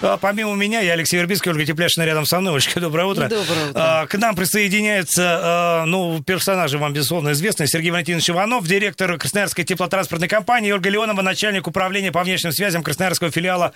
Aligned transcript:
А, 0.00 0.16
Помимо 0.16 0.54
меня, 0.54 0.80
я 0.80 0.92
Алексей 0.92 1.16
Вербицкий, 1.16 1.50
Ольга 1.50 1.64
Тепляшина 1.64 2.04
рядом 2.04 2.24
со 2.24 2.40
мной. 2.40 2.52
Олечка, 2.54 2.80
доброе 2.80 3.06
утро. 3.06 3.28
Доброе 3.28 3.70
утро. 3.70 3.72
А, 3.74 4.06
К 4.06 4.14
нам 4.18 4.36
присоединяется, 4.36 5.40
а, 5.42 5.84
ну, 5.86 6.22
персонажи 6.22 6.78
вам, 6.78 6.92
безусловно, 6.92 7.32
известны. 7.32 7.66
Сергей 7.66 7.90
Валентинович 7.90 8.30
Иванов, 8.30 8.66
директор 8.66 9.16
Красноярской 9.18 9.64
теплотранспортной 9.64 10.28
компании, 10.28 10.68
и 10.68 10.72
Ольга 10.72 10.88
Леонова, 10.88 11.22
начальник 11.22 11.66
управления 11.66 12.12
по 12.12 12.22
внешним 12.22 12.52
связям 12.52 12.82
Красноярского 12.82 13.30
филиала 13.30 13.72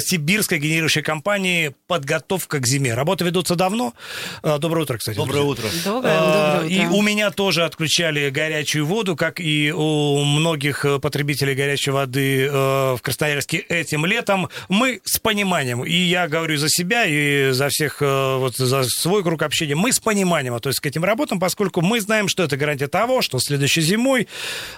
Сибирской 0.00 0.58
генерирующей 0.58 1.02
компании 1.02 1.74
«Подготовка 1.86 2.58
к 2.58 2.66
зиме». 2.66 2.94
Работы 2.94 3.24
ведутся 3.24 3.54
давно. 3.54 3.94
Доброе 4.42 4.82
утро, 4.82 4.98
кстати. 4.98 5.16
Доброе 5.16 5.42
утро. 5.42 5.64
Доброе, 5.84 6.18
доброе 6.18 6.68
И 6.68 6.86
утро. 6.86 6.96
у 6.96 7.02
меня 7.02 7.30
тоже 7.30 7.64
отключали 7.64 8.30
горячую 8.30 8.86
воду, 8.86 9.16
как 9.16 9.40
и 9.40 9.72
у 9.72 10.24
многих 10.24 10.84
э, 10.84 10.98
потребителей 10.98 11.54
горячей 11.54 11.90
воды 11.90 12.46
э, 12.46 12.50
в 12.50 13.00
Красноярске 13.02 13.58
этим 13.58 14.04
летом. 14.06 14.48
Мы 14.68 15.00
с 15.04 15.18
пониманием, 15.18 15.59
и 15.62 15.96
я 15.96 16.28
говорю 16.28 16.56
за 16.56 16.68
себя, 16.68 17.04
и 17.06 17.50
за 17.52 17.68
всех, 17.68 18.00
э, 18.00 18.36
вот 18.38 18.56
за 18.56 18.82
свой 18.84 19.22
круг 19.22 19.42
общения, 19.42 19.74
мы 19.74 19.92
с 19.92 20.00
пониманием 20.00 20.54
относимся 20.54 20.82
к 20.82 20.86
этим 20.86 21.04
работам, 21.04 21.40
поскольку 21.40 21.80
мы 21.80 22.00
знаем, 22.00 22.28
что 22.28 22.42
это 22.42 22.56
гарантия 22.56 22.88
того, 22.88 23.22
что 23.22 23.38
следующей 23.38 23.80
зимой 23.82 24.28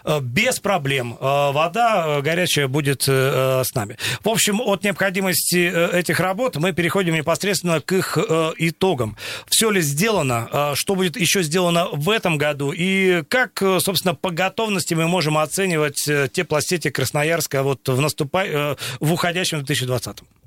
э, 0.04 0.20
без 0.20 0.60
проблем 0.60 1.16
э, 1.20 1.24
вода 1.24 2.20
горячая 2.20 2.68
будет 2.68 3.02
с 3.02 3.74
нами. 3.74 3.96
В 4.22 4.28
общем, 4.28 4.60
от 4.60 4.84
необходимости 4.84 5.92
этих 5.96 6.20
работ 6.20 6.56
мы 6.56 6.72
переходим 6.72 7.14
непосредственно 7.14 7.80
к 7.80 7.92
их 7.92 8.18
итогам. 8.58 9.16
Все 9.46 9.70
ли 9.70 9.80
сделано, 9.80 10.72
что 10.74 10.94
будет 10.94 11.16
еще 11.16 11.42
сделано 11.42 11.88
в 11.92 12.10
этом 12.10 12.38
году, 12.38 12.72
и 12.72 13.22
как, 13.28 13.62
собственно, 13.78 14.14
по 14.14 14.30
готовности 14.30 14.94
мы 14.94 15.08
можем 15.08 15.38
оценивать 15.38 16.08
э, 16.08 16.28
теплосети 16.32 16.90
Красноярска 16.90 17.62
вот 17.62 17.88
в, 17.88 18.00
наступа... 18.00 18.76
в 19.00 19.12
уходящем 19.12 19.58
2020 19.58 20.41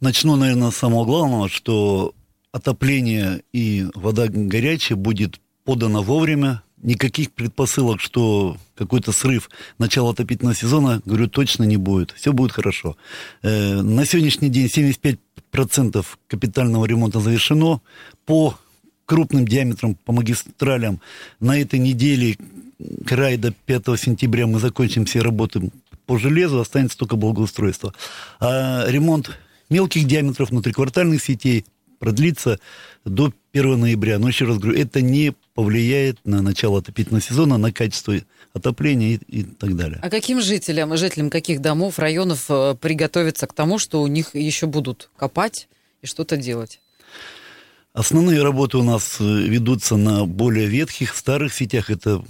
Начну, 0.00 0.36
наверное, 0.36 0.70
с 0.70 0.76
самого 0.76 1.04
главного, 1.04 1.48
что 1.48 2.14
отопление 2.52 3.42
и 3.52 3.86
вода 3.94 4.26
горячая 4.28 4.96
будет 4.96 5.40
подана 5.64 6.00
вовремя. 6.00 6.62
Никаких 6.82 7.32
предпосылок, 7.32 8.00
что 8.00 8.58
какой-то 8.74 9.10
срыв 9.10 9.50
начала 9.78 10.10
отопительного 10.10 10.54
сезона, 10.54 11.00
говорю, 11.04 11.28
точно 11.28 11.64
не 11.64 11.78
будет. 11.78 12.12
Все 12.12 12.32
будет 12.32 12.52
хорошо. 12.52 12.96
Э, 13.42 13.80
на 13.80 14.04
сегодняшний 14.04 14.50
день 14.50 14.66
75% 14.66 16.04
капитального 16.28 16.84
ремонта 16.84 17.20
завершено. 17.20 17.80
По 18.26 18.58
крупным 19.06 19.48
диаметрам, 19.48 19.94
по 19.94 20.12
магистралям 20.12 21.00
на 21.40 21.58
этой 21.58 21.78
неделе, 21.78 22.36
край 23.06 23.38
до 23.38 23.52
5 23.52 23.98
сентября 23.98 24.46
мы 24.46 24.58
закончим 24.58 25.06
все 25.06 25.20
работы 25.20 25.70
по 26.04 26.18
железу, 26.18 26.60
останется 26.60 26.98
только 26.98 27.16
благоустройство. 27.16 27.94
А 28.38 28.84
ремонт 28.88 29.30
мелких 29.70 30.06
диаметров 30.06 30.50
внутриквартальных 30.50 31.22
сетей 31.22 31.64
продлится 31.98 32.58
до 33.04 33.32
1 33.52 33.80
ноября. 33.80 34.18
Но 34.18 34.28
еще 34.28 34.44
раз 34.44 34.58
говорю, 34.58 34.78
это 34.78 35.00
не 35.00 35.34
повлияет 35.54 36.18
на 36.24 36.42
начало 36.42 36.78
отопительного 36.78 37.22
сезона, 37.22 37.56
на 37.56 37.72
качество 37.72 38.14
отопления 38.52 39.18
и, 39.28 39.40
и 39.40 39.42
так 39.42 39.76
далее. 39.76 39.98
А 40.02 40.10
каким 40.10 40.40
жителям, 40.40 40.96
жителям 40.96 41.30
каких 41.30 41.60
домов, 41.60 41.98
районов 41.98 42.46
э, 42.48 42.74
приготовиться 42.80 43.46
к 43.46 43.52
тому, 43.52 43.78
что 43.78 44.02
у 44.02 44.06
них 44.06 44.34
еще 44.34 44.66
будут 44.66 45.10
копать 45.16 45.68
и 46.02 46.06
что-то 46.06 46.36
делать? 46.36 46.80
Основные 47.92 48.42
работы 48.42 48.76
у 48.76 48.82
нас 48.82 49.16
э, 49.20 49.24
ведутся 49.24 49.96
на 49.96 50.26
более 50.26 50.66
ветхих, 50.66 51.14
старых 51.14 51.54
сетях. 51.54 51.90
Это 51.90 52.22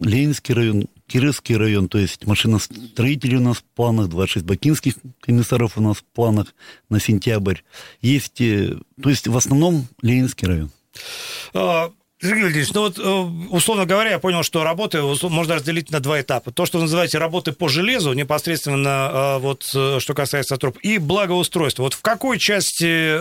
Ленинский 0.00 0.54
район, 0.54 0.88
Кировский 1.08 1.56
район, 1.56 1.88
то 1.88 1.98
есть 1.98 2.26
машиностроители 2.26 3.34
у 3.36 3.40
нас 3.40 3.56
в 3.56 3.64
планах, 3.64 4.08
26 4.08 4.44
бакинских 4.44 4.94
комиссаров 5.20 5.76
у 5.76 5.80
нас 5.80 5.96
в 5.96 6.04
планах 6.04 6.54
на 6.90 7.00
сентябрь. 7.00 7.60
Есть, 8.02 8.40
э, 8.40 8.76
то 9.02 9.08
есть 9.08 9.26
в 9.26 9.36
основном 9.36 9.88
Ленинский 10.02 10.46
район. 10.46 10.70
Валентинович, 12.20 12.72
ну 12.74 12.80
вот, 12.80 12.98
э, 12.98 13.46
условно 13.50 13.86
говоря, 13.86 14.10
я 14.10 14.18
понял, 14.18 14.42
что 14.42 14.64
работы 14.64 15.00
можно 15.02 15.54
разделить 15.54 15.90
на 15.92 16.00
два 16.00 16.20
этапа. 16.20 16.50
То, 16.50 16.66
что 16.66 16.78
вы 16.78 16.84
называете 16.84 17.18
работы 17.18 17.52
по 17.52 17.68
железу, 17.68 18.12
непосредственно 18.12 19.10
э, 19.12 19.38
вот, 19.38 19.70
э, 19.72 19.98
что 20.00 20.14
касается 20.14 20.56
труб, 20.56 20.78
и 20.82 20.98
благоустройства. 20.98 21.84
Вот 21.84 21.94
в 21.94 22.00
какой 22.00 22.38
части 22.38 23.18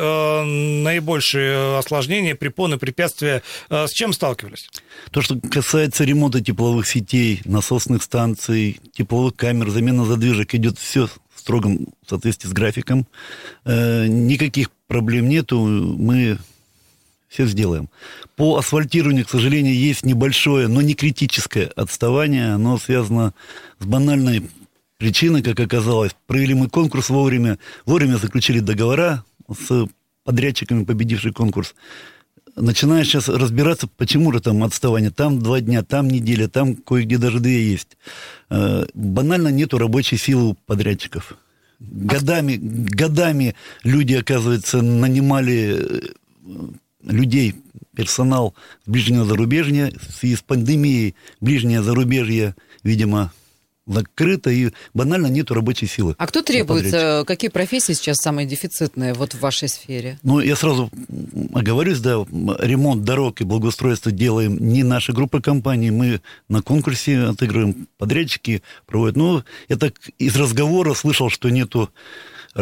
наибольшие 0.84 1.78
осложнения, 1.78 2.34
препоны, 2.34 2.78
препятствия, 2.78 3.44
с 3.70 3.92
чем 3.92 4.14
сталкивались? 4.14 4.70
То, 5.12 5.22
что 5.22 5.40
касается 5.40 6.04
ремонта 6.04 6.42
тепловых 6.42 6.88
сетей, 6.88 7.42
насосных 7.46 8.02
станций, 8.02 8.80
тепловых 8.94 9.36
камер, 9.36 9.70
замена 9.70 10.06
задвижек, 10.06 10.56
идет 10.56 10.80
все 10.80 11.08
в 11.08 11.40
строгом 11.40 11.88
соответствии 12.08 12.50
с 12.50 12.54
графиком. 12.54 13.06
Никаких 13.66 14.72
проблем 14.88 15.30
нету, 15.30 15.60
мы 15.60 16.38
все 17.28 17.46
сделаем. 17.46 17.90
По 18.36 18.58
асфальтированию, 18.58 19.26
к 19.26 19.30
сожалению, 19.30 19.76
есть 19.76 20.06
небольшое, 20.06 20.68
но 20.68 20.82
не 20.82 20.94
критическое 20.94 21.66
отставание. 21.76 22.54
Оно 22.54 22.78
связано 22.78 23.34
с 23.80 23.86
банальной 23.86 24.50
причиной, 24.98 25.42
как 25.42 25.60
оказалось. 25.60 26.16
Провели 26.26 26.54
мы 26.54 26.70
конкурс 26.70 27.10
вовремя, 27.10 27.60
вовремя 27.86 28.18
заключили 28.18 28.60
договора 28.60 29.24
с 29.48 29.88
подрядчиками, 30.24 30.84
победивший 30.84 31.34
конкурс. 31.34 31.76
Начинаешь 32.56 33.08
сейчас 33.08 33.30
разбираться, 33.30 33.88
почему 33.88 34.32
же 34.32 34.40
там 34.40 34.64
отставание. 34.64 35.12
Там 35.12 35.40
два 35.40 35.62
дня, 35.62 35.84
там 35.84 36.08
неделя, 36.08 36.48
там 36.48 36.76
кое-где 36.76 37.18
даже 37.18 37.40
две 37.40 37.70
есть. 37.70 37.98
Э, 38.50 38.88
Банально 38.96 39.50
нету 39.50 39.78
рабочей 39.78 40.18
силы 40.18 40.50
у 40.50 40.54
подрядчиков. 40.54 41.38
Годами, 41.80 42.58
годами 42.60 43.54
люди, 43.84 44.16
оказывается, 44.16 44.82
нанимали 44.82 45.78
э, 45.78 46.70
людей, 47.02 47.56
персонал 47.96 48.54
с 48.86 48.90
ближнего 48.90 49.26
зарубежья, 49.26 49.92
в 49.92 50.14
связи 50.14 50.36
с 50.36 50.42
пандемией 50.42 51.16
ближнее 51.40 51.82
зарубежье, 51.82 52.56
видимо, 52.84 53.32
закрыто, 53.88 54.50
и 54.50 54.72
банально 54.94 55.28
нету 55.28 55.54
рабочей 55.54 55.88
силы. 55.88 56.16
А 56.18 56.28
кто 56.28 56.42
подрядчиков. 56.42 56.78
требуется, 56.78 57.24
какие 57.26 57.50
профессии 57.50 57.94
сейчас 57.94 58.18
самые 58.18 58.46
дефицитные 58.46 59.14
вот 59.14 59.34
в 59.34 59.40
вашей 59.40 59.70
сфере? 59.70 60.20
Ну, 60.24 60.40
я 60.40 60.56
сразу 60.56 60.92
оговорюсь, 61.54 62.00
да, 62.00 62.26
ремонт 62.60 63.04
дорог 63.04 63.42
и 63.42 63.46
благоустройство 63.46 64.12
делаем 64.12 64.58
не 64.58 64.84
наша 64.84 65.14
группа 65.14 65.42
компаний, 65.42 65.92
мы 65.92 66.22
на 66.50 66.62
конкурсе 66.62 67.20
отыгрываем, 67.20 67.88
подрядчики 67.98 68.62
проводят. 68.86 69.16
Ну, 69.16 69.44
я 69.70 69.78
так 69.78 69.94
из 70.20 70.36
разговора 70.36 70.94
слышал, 70.94 71.30
что 71.30 71.50
нету 71.50 71.90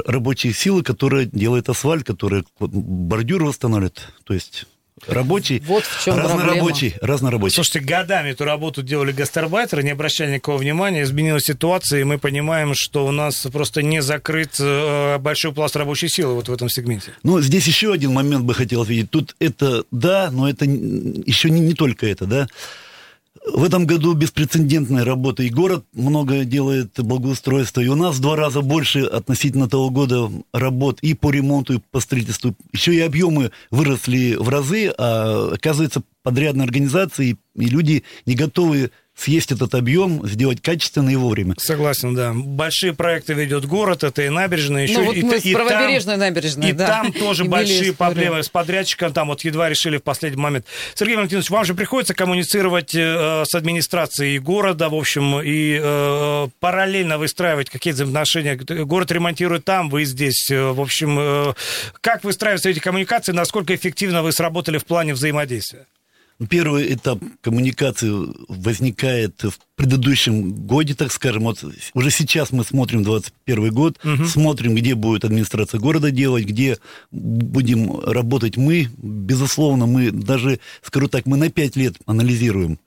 рабочей 0.06 0.54
силы, 0.54 0.84
которая 0.84 1.26
делает 1.26 1.70
асфальт, 1.70 2.06
которая 2.06 2.44
бордюры 2.60 3.46
восстанавливает, 3.46 4.02
то 4.24 4.34
есть 4.34 4.66
рабочий, 5.08 5.62
Вот 5.66 5.84
в 5.84 6.04
чем 6.04 6.18
разнорабочий, 6.18 6.96
разнорабочий. 7.02 7.56
Слушайте, 7.56 7.80
годами 7.82 8.30
эту 8.30 8.46
работу 8.46 8.82
делали 8.82 9.12
гастарбайтеры, 9.12 9.84
не 9.84 9.92
обращали 9.92 10.34
никакого 10.34 10.58
внимания, 10.58 11.04
изменилась 11.04 11.44
ситуация, 11.44 12.02
и 12.02 12.04
мы 12.04 12.18
понимаем, 12.18 12.74
что 12.76 13.06
у 13.06 13.12
нас 13.12 13.46
просто 13.52 13.82
не 13.84 14.02
закрыт 14.02 14.56
э, 14.60 15.18
большой 15.20 15.54
пласт 15.54 15.76
рабочей 15.76 16.08
силы 16.08 16.36
вот 16.36 16.48
в 16.48 16.54
этом 16.54 16.70
сегменте. 16.70 17.14
Ну, 17.24 17.42
здесь 17.42 17.68
еще 17.68 17.92
один 17.92 18.14
момент 18.14 18.46
бы 18.46 18.54
хотел 18.54 18.84
видеть. 18.84 19.12
Тут 19.12 19.36
это 19.40 19.84
да, 19.92 20.30
но 20.32 20.50
это 20.50 20.66
еще 20.66 21.50
не, 21.50 21.60
не 21.60 21.74
только 21.74 22.08
это, 22.08 22.26
да. 22.26 22.48
В 23.54 23.64
этом 23.64 23.86
году 23.86 24.14
беспрецедентная 24.14 25.06
работа. 25.06 25.44
И 25.44 25.50
город 25.50 25.86
много 25.94 26.46
делает 26.46 26.92
благоустройства. 26.98 27.82
И 27.82 27.88
у 27.88 27.96
нас 27.96 28.16
в 28.16 28.22
два 28.22 28.36
раза 28.36 28.62
больше 28.62 29.02
относительно 29.02 29.70
того 29.70 29.90
года 29.90 30.32
работ 30.52 31.00
и 31.02 31.14
по 31.14 31.32
ремонту, 31.32 31.76
и 31.76 31.82
по 31.92 32.00
строительству. 32.00 32.56
Еще 32.74 32.96
и 32.96 33.00
объемы 33.00 33.52
выросли 33.70 34.36
в 34.36 34.50
разы, 34.50 34.92
а 34.98 35.52
оказывается, 35.54 36.02
подрядные 36.24 36.66
организации 36.66 37.38
и 37.56 37.66
люди 37.66 38.04
не 38.26 38.36
готовы 38.36 38.92
съесть 39.16 39.52
этот 39.52 39.74
объем, 39.76 40.28
сделать 40.28 40.62
качественно 40.62 41.10
и 41.10 41.16
вовремя. 41.16 41.56
Согласен, 41.58 42.14
да. 42.16 42.34
Большие 42.34 42.94
проекты 42.94 43.34
ведет 43.34 43.66
город, 43.66 44.04
это 44.04 44.22
и 44.24 44.30
набережная, 44.30 44.84
еще 44.84 45.00
ну, 45.00 45.06
вот 45.06 45.16
и, 45.16 45.24
мы 45.24 45.38
и 45.38 45.54
там- 45.54 45.68
правобережной 45.68 46.18
набережной, 46.18 46.70
И 46.70 46.74
да. 46.74 46.88
там 46.88 47.14
тоже 47.14 47.44
имели 47.44 47.52
большие 47.52 47.94
проблемы 47.94 48.44
с 48.44 48.50
подрядчиком, 48.50 49.14
там 49.14 49.30
вот 49.30 49.42
едва 49.44 49.70
решили 49.70 49.98
в 49.98 50.04
последний 50.04 50.42
момент. 50.42 50.66
Сергей 50.96 51.16
Валентинович, 51.16 51.50
вам 51.50 51.64
же 51.66 51.74
приходится 51.76 52.14
коммуницировать 52.14 52.94
э, 52.94 53.44
с 53.48 53.56
администрацией 53.56 54.38
города, 54.40 54.90
в 54.90 54.96
общем, 54.96 55.40
и 55.42 55.80
э, 55.82 56.48
параллельно 56.60 57.18
выстраивать 57.18 57.70
какие-то 57.70 57.96
взаимоотношения. 58.04 58.56
Город 58.86 59.12
ремонтирует 59.12 59.64
там, 59.66 59.90
вы 59.90 60.04
здесь. 60.06 60.50
Э, 60.52 60.72
В 60.72 60.82
общем, 60.82 61.18
э, 61.20 61.54
как 62.02 62.24
выстраиваются 62.24 62.70
эти 62.70 62.80
коммуникации, 62.80 63.32
насколько 63.32 63.74
эффективно 63.74 64.24
вы 64.24 64.32
сработали 64.34 64.78
в 64.78 64.86
плане 64.86 65.14
взаимодействия? 65.14 65.86
Первый 66.50 66.94
этап 66.94 67.20
коммуникации 67.40 68.12
возникает 68.50 69.42
в 69.42 69.54
предыдущем 69.76 70.52
годе, 70.68 70.94
так 70.94 71.14
скажем. 71.14 71.44
Вот 71.44 71.64
уже 71.94 72.12
сейчас 72.12 72.52
мы 72.52 72.66
смотрим 72.66 73.04
21 73.04 73.74
год, 73.74 73.98
угу. 74.04 74.26
смотрим, 74.26 74.76
где 74.76 74.96
будет 74.96 75.24
администрация 75.24 75.80
города 75.80 76.12
делать, 76.12 76.44
где 76.44 76.78
будем 77.12 78.02
работать 78.02 78.58
мы. 78.58 78.90
Безусловно, 78.98 79.86
мы 79.86 80.12
даже, 80.12 80.60
скажу 80.82 81.08
так, 81.08 81.26
мы 81.26 81.38
на 81.38 81.50
5 81.50 81.76
лет 81.78 81.96
анализируем. 82.06 82.80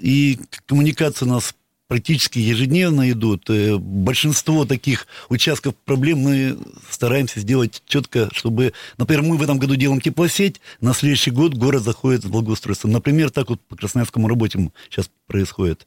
И 0.00 0.40
коммуникация 0.66 1.26
у 1.26 1.30
нас 1.30 1.54
практически 1.92 2.38
ежедневно 2.38 3.10
идут. 3.10 3.50
Э, 3.50 3.76
большинство 3.76 4.64
таких 4.64 5.06
участков 5.28 5.74
проблем 5.76 6.20
мы 6.20 6.56
стараемся 6.88 7.38
сделать 7.40 7.82
четко, 7.86 8.30
чтобы, 8.32 8.72
например, 8.96 9.22
мы 9.24 9.36
в 9.36 9.42
этом 9.42 9.58
году 9.58 9.76
делаем 9.76 10.00
теплосеть, 10.00 10.62
на 10.80 10.94
следующий 10.94 11.30
год 11.30 11.52
город 11.52 11.82
заходит 11.82 12.24
в 12.24 12.30
благоустройство. 12.30 12.88
Например, 12.88 13.28
так 13.28 13.50
вот 13.50 13.60
по 13.60 13.76
Красноярскому 13.76 14.26
работе 14.26 14.70
сейчас 14.88 15.10
происходит. 15.26 15.86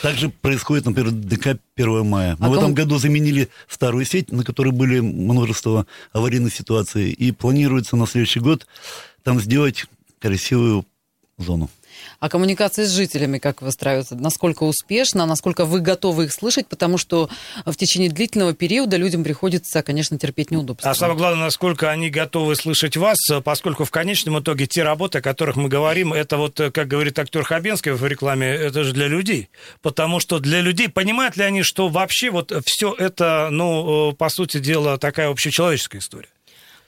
Также 0.00 0.30
происходит, 0.30 0.86
например, 0.86 1.10
ДК 1.10 1.58
1 1.76 2.06
мая. 2.06 2.36
Мы 2.38 2.46
а 2.46 2.48
в 2.48 2.54
этом 2.54 2.72
году 2.72 2.96
заменили 2.96 3.50
старую 3.68 4.06
сеть, 4.06 4.32
на 4.32 4.44
которой 4.44 4.72
были 4.72 5.00
множество 5.00 5.86
аварийных 6.14 6.54
ситуаций, 6.54 7.10
и 7.10 7.32
планируется 7.32 7.96
на 7.96 8.06
следующий 8.06 8.40
год 8.40 8.66
там 9.22 9.38
сделать 9.40 9.84
красивую 10.20 10.86
зону. 11.36 11.68
А 12.20 12.28
коммуникация 12.28 12.86
с 12.86 12.90
жителями 12.90 13.38
как 13.38 13.62
выстраивается? 13.62 14.14
Насколько 14.14 14.64
успешно, 14.64 15.26
насколько 15.26 15.64
вы 15.64 15.80
готовы 15.80 16.24
их 16.24 16.32
слышать? 16.32 16.66
Потому 16.68 16.98
что 16.98 17.28
в 17.64 17.74
течение 17.76 18.10
длительного 18.10 18.54
периода 18.54 18.96
людям 18.96 19.24
приходится, 19.24 19.82
конечно, 19.82 20.18
терпеть 20.18 20.50
неудобства. 20.50 20.90
А 20.90 20.94
самое 20.94 21.18
главное, 21.18 21.44
насколько 21.44 21.90
они 21.90 22.10
готовы 22.10 22.56
слышать 22.56 22.96
вас, 22.96 23.18
поскольку 23.44 23.84
в 23.84 23.90
конечном 23.90 24.40
итоге 24.40 24.66
те 24.66 24.82
работы, 24.82 25.18
о 25.18 25.22
которых 25.22 25.56
мы 25.56 25.68
говорим, 25.68 26.12
это 26.12 26.36
вот, 26.36 26.60
как 26.72 26.88
говорит 26.88 27.18
актер 27.18 27.42
Хабенский 27.42 27.92
в 27.92 28.06
рекламе, 28.06 28.46
это 28.46 28.84
же 28.84 28.92
для 28.92 29.08
людей. 29.08 29.50
Потому 29.80 30.20
что 30.20 30.38
для 30.38 30.60
людей, 30.60 30.88
понимают 30.88 31.36
ли 31.36 31.44
они, 31.44 31.62
что 31.62 31.88
вообще 31.88 32.30
вот 32.30 32.52
все 32.64 32.94
это, 32.96 33.48
ну, 33.50 34.12
по 34.12 34.28
сути 34.28 34.58
дела, 34.58 34.98
такая 34.98 35.28
общечеловеческая 35.28 36.00
история? 36.00 36.28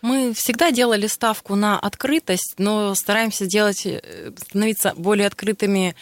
Мы 0.04 0.34
всегда 0.34 0.70
делали 0.70 1.06
ставку 1.06 1.54
на 1.54 1.78
открытость, 1.78 2.56
но 2.58 2.94
стараемся 2.94 3.46
делать, 3.46 3.86
э, 3.86 4.32
становиться 4.36 4.92
более 4.98 5.26
открытыми 5.26 5.96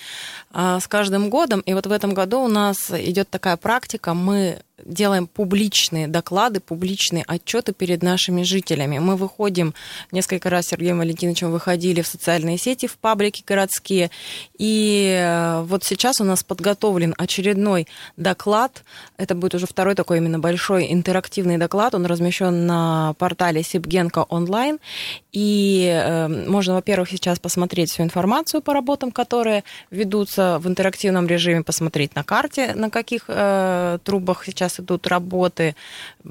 а, 0.50 0.80
с 0.80 0.88
каждым 0.88 1.30
годом. 1.30 1.60
И 1.60 1.72
вот 1.72 1.86
в 1.86 1.92
этом 1.92 2.12
году 2.12 2.40
у 2.40 2.48
нас 2.48 2.90
идет 2.90 3.30
такая 3.30 3.56
практика. 3.56 4.12
Мы 4.12 4.58
делаем 4.84 5.26
публичные 5.26 6.08
доклады, 6.08 6.60
публичные 6.60 7.24
отчеты 7.26 7.72
перед 7.72 8.02
нашими 8.02 8.42
жителями. 8.42 8.98
Мы 8.98 9.16
выходим, 9.16 9.74
несколько 10.10 10.50
раз 10.50 10.66
с 10.66 10.68
Сергеем 10.68 10.98
Валентиновичем 10.98 11.50
выходили 11.50 12.02
в 12.02 12.06
социальные 12.06 12.58
сети, 12.58 12.86
в 12.86 12.98
паблики 12.98 13.42
городские, 13.46 14.10
и 14.58 15.16
э, 15.18 15.62
вот 15.62 15.84
сейчас 15.84 16.20
у 16.20 16.24
нас 16.24 16.42
подготовлен 16.42 17.14
очередной 17.16 17.86
доклад, 18.16 18.84
это 19.16 19.34
будет 19.34 19.54
уже 19.54 19.66
второй 19.66 19.94
такой 19.94 20.18
именно 20.18 20.38
большой 20.38 20.92
интерактивный 20.92 21.58
доклад, 21.58 21.94
он 21.94 22.06
размещен 22.06 22.66
на 22.66 23.14
портале 23.18 23.62
Сибгенко 23.92 24.26
онлайн, 24.28 24.78
и 25.32 25.88
э, 25.92 26.28
можно, 26.28 26.74
во-первых, 26.74 27.10
сейчас 27.10 27.38
посмотреть 27.38 27.90
всю 27.90 28.02
информацию 28.02 28.62
по 28.62 28.72
работам, 28.72 29.12
которые 29.12 29.64
ведутся 29.90 30.58
в 30.58 30.66
интерактивном 30.66 31.26
режиме, 31.26 31.62
посмотреть 31.62 32.14
на 32.14 32.24
карте, 32.24 32.72
на 32.74 32.90
каких 32.90 33.24
э, 33.28 33.98
трубах 34.04 34.44
сейчас 34.44 34.80
идут 34.80 35.06
работы, 35.06 35.74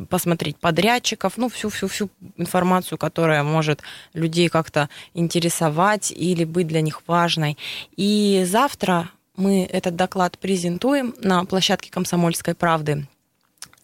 посмотреть 0.10 0.58
подрядчиков, 0.58 1.34
ну, 1.38 1.50
всю-всю-всю 1.50 2.10
информацию, 2.38 2.98
которая 2.98 3.44
может 3.44 3.82
людей 4.14 4.50
как-то 4.50 4.90
интересовать 5.14 6.12
или 6.12 6.46
быть 6.46 6.68
для 6.68 6.82
них 6.82 7.02
важной. 7.08 7.58
И 7.96 8.44
завтра 8.46 9.10
мы 9.36 9.66
этот 9.72 9.96
доклад 9.96 10.38
презентуем 10.40 11.14
на 11.22 11.46
площадке 11.46 11.92
«Комсомольской 11.92 12.56
правды» 12.56 13.08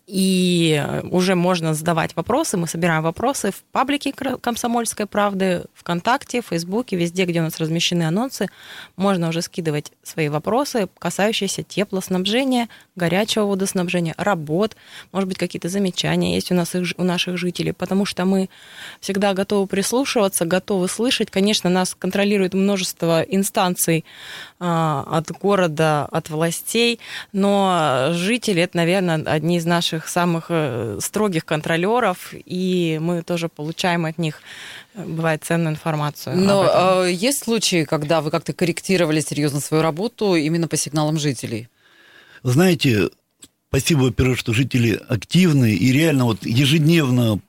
и 0.08 0.82
уже 1.12 1.36
можно 1.36 1.74
задавать 1.74 2.16
вопросы. 2.16 2.56
Мы 2.56 2.68
собираем 2.68 3.04
вопросы 3.04 3.52
в 3.52 3.62
паблике 3.74 4.14
«Комсомольской 4.14 5.06
правды», 5.06 5.66
ВКонтакте, 5.74 6.42
Фейсбуке, 6.42 6.96
везде, 6.96 7.26
где 7.26 7.42
у 7.42 7.44
нас 7.44 7.60
размещены 7.60 8.04
анонсы. 8.04 8.48
Можно 8.96 9.28
уже 9.28 9.42
скидывать 9.42 9.92
свои 10.04 10.30
вопросы, 10.30 10.88
касающиеся 10.98 11.64
теплоснабжения, 11.64 12.70
горячего 12.96 13.46
водоснабжения, 13.46 14.16
работ, 14.18 14.78
может 15.12 15.28
быть, 15.28 15.38
какие-то 15.38 15.70
замечания 15.70 16.36
есть 16.36 16.52
у 16.52 16.56
нас 16.56 16.74
у 16.74 17.04
наших 17.04 17.38
жителей, 17.38 17.74
потому 17.74 18.06
что 18.06 18.26
мы 18.26 18.50
всегда 19.02 19.34
готовы 19.34 19.68
прислушиваться, 19.68 20.46
готовы 20.46 20.88
слышать. 20.88 21.32
Конечно, 21.32 21.70
нас 21.70 21.96
контролирует 21.96 22.54
множество 22.54 23.22
инстанций 23.22 24.06
а, 24.60 25.06
от 25.10 25.32
города, 25.32 26.06
от 26.06 26.30
властей, 26.30 27.00
но 27.34 28.10
жители, 28.12 28.62
это, 28.62 28.78
наверное, 28.78 29.24
одни 29.26 29.58
из 29.58 29.66
наших 29.66 29.97
наших 29.98 30.10
самых 30.10 30.46
э, 30.50 31.00
строгих 31.02 31.46
контролеров, 31.46 32.34
и 32.34 33.00
мы 33.02 33.24
тоже 33.24 33.50
получаем 33.50 34.06
от 34.06 34.18
них, 34.18 34.42
э, 34.96 35.04
бывает, 35.06 35.44
ценную 35.44 35.74
информацию. 35.74 36.38
Но 36.38 37.04
э, 37.06 37.12
есть 37.12 37.44
случаи, 37.44 37.84
когда 37.84 38.22
вы 38.22 38.32
как-то 38.32 38.54
корректировали 38.54 39.22
серьезно 39.22 39.60
свою 39.60 39.84
работу 39.84 40.36
именно 40.36 40.68
по 40.68 40.78
сигналам 40.78 41.18
жителей? 41.18 41.68
Знаете, 42.44 43.10
спасибо, 43.70 44.04
во-первых, 44.04 44.38
что 44.38 44.54
жители 44.54 45.00
активны, 45.10 45.74
и 45.74 45.92
реально 45.92 46.26
вот 46.26 46.46
ежедневно 46.46 47.40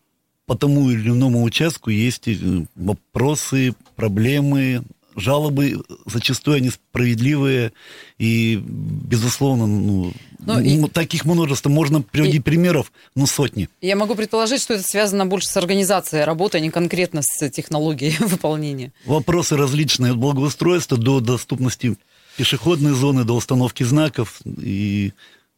по 0.47 0.55
тому 0.55 0.91
или 0.91 1.11
иному 1.11 1.43
участку 1.43 1.91
есть 1.91 2.29
вопросы, 2.75 3.75
проблемы, 3.97 4.83
жалобы 5.19 5.83
зачастую 6.07 6.59
они 6.59 6.71
справедливые, 6.71 7.73
и, 8.19 8.61
безусловно, 8.63 9.67
ну, 9.67 10.13
ну, 10.39 10.61
и... 10.61 10.89
таких 10.89 11.25
множество. 11.25 11.69
Можно 11.69 12.03
приводить 12.03 12.37
и... 12.37 12.41
примеров, 12.41 12.93
ну, 13.15 13.27
сотни. 13.27 13.69
Я 13.81 13.97
могу 13.97 14.15
предположить, 14.15 14.63
что 14.63 14.75
это 14.75 14.83
связано 14.83 15.27
больше 15.27 15.49
с 15.49 15.57
организацией 15.57 16.25
работы, 16.25 16.59
а 16.59 16.61
не 16.61 16.71
конкретно 16.71 17.23
с 17.23 17.51
технологией 17.51 18.17
выполнения. 18.21 18.93
Вопросы 19.05 19.57
различные, 19.57 20.13
от 20.13 20.19
благоустройства 20.19 20.97
до 20.97 21.21
доступности 21.21 21.97
пешеходной 22.37 22.93
зоны, 22.93 23.25
до 23.25 23.35
установки 23.35 23.83
знаков 23.83 24.41
и 24.47 25.13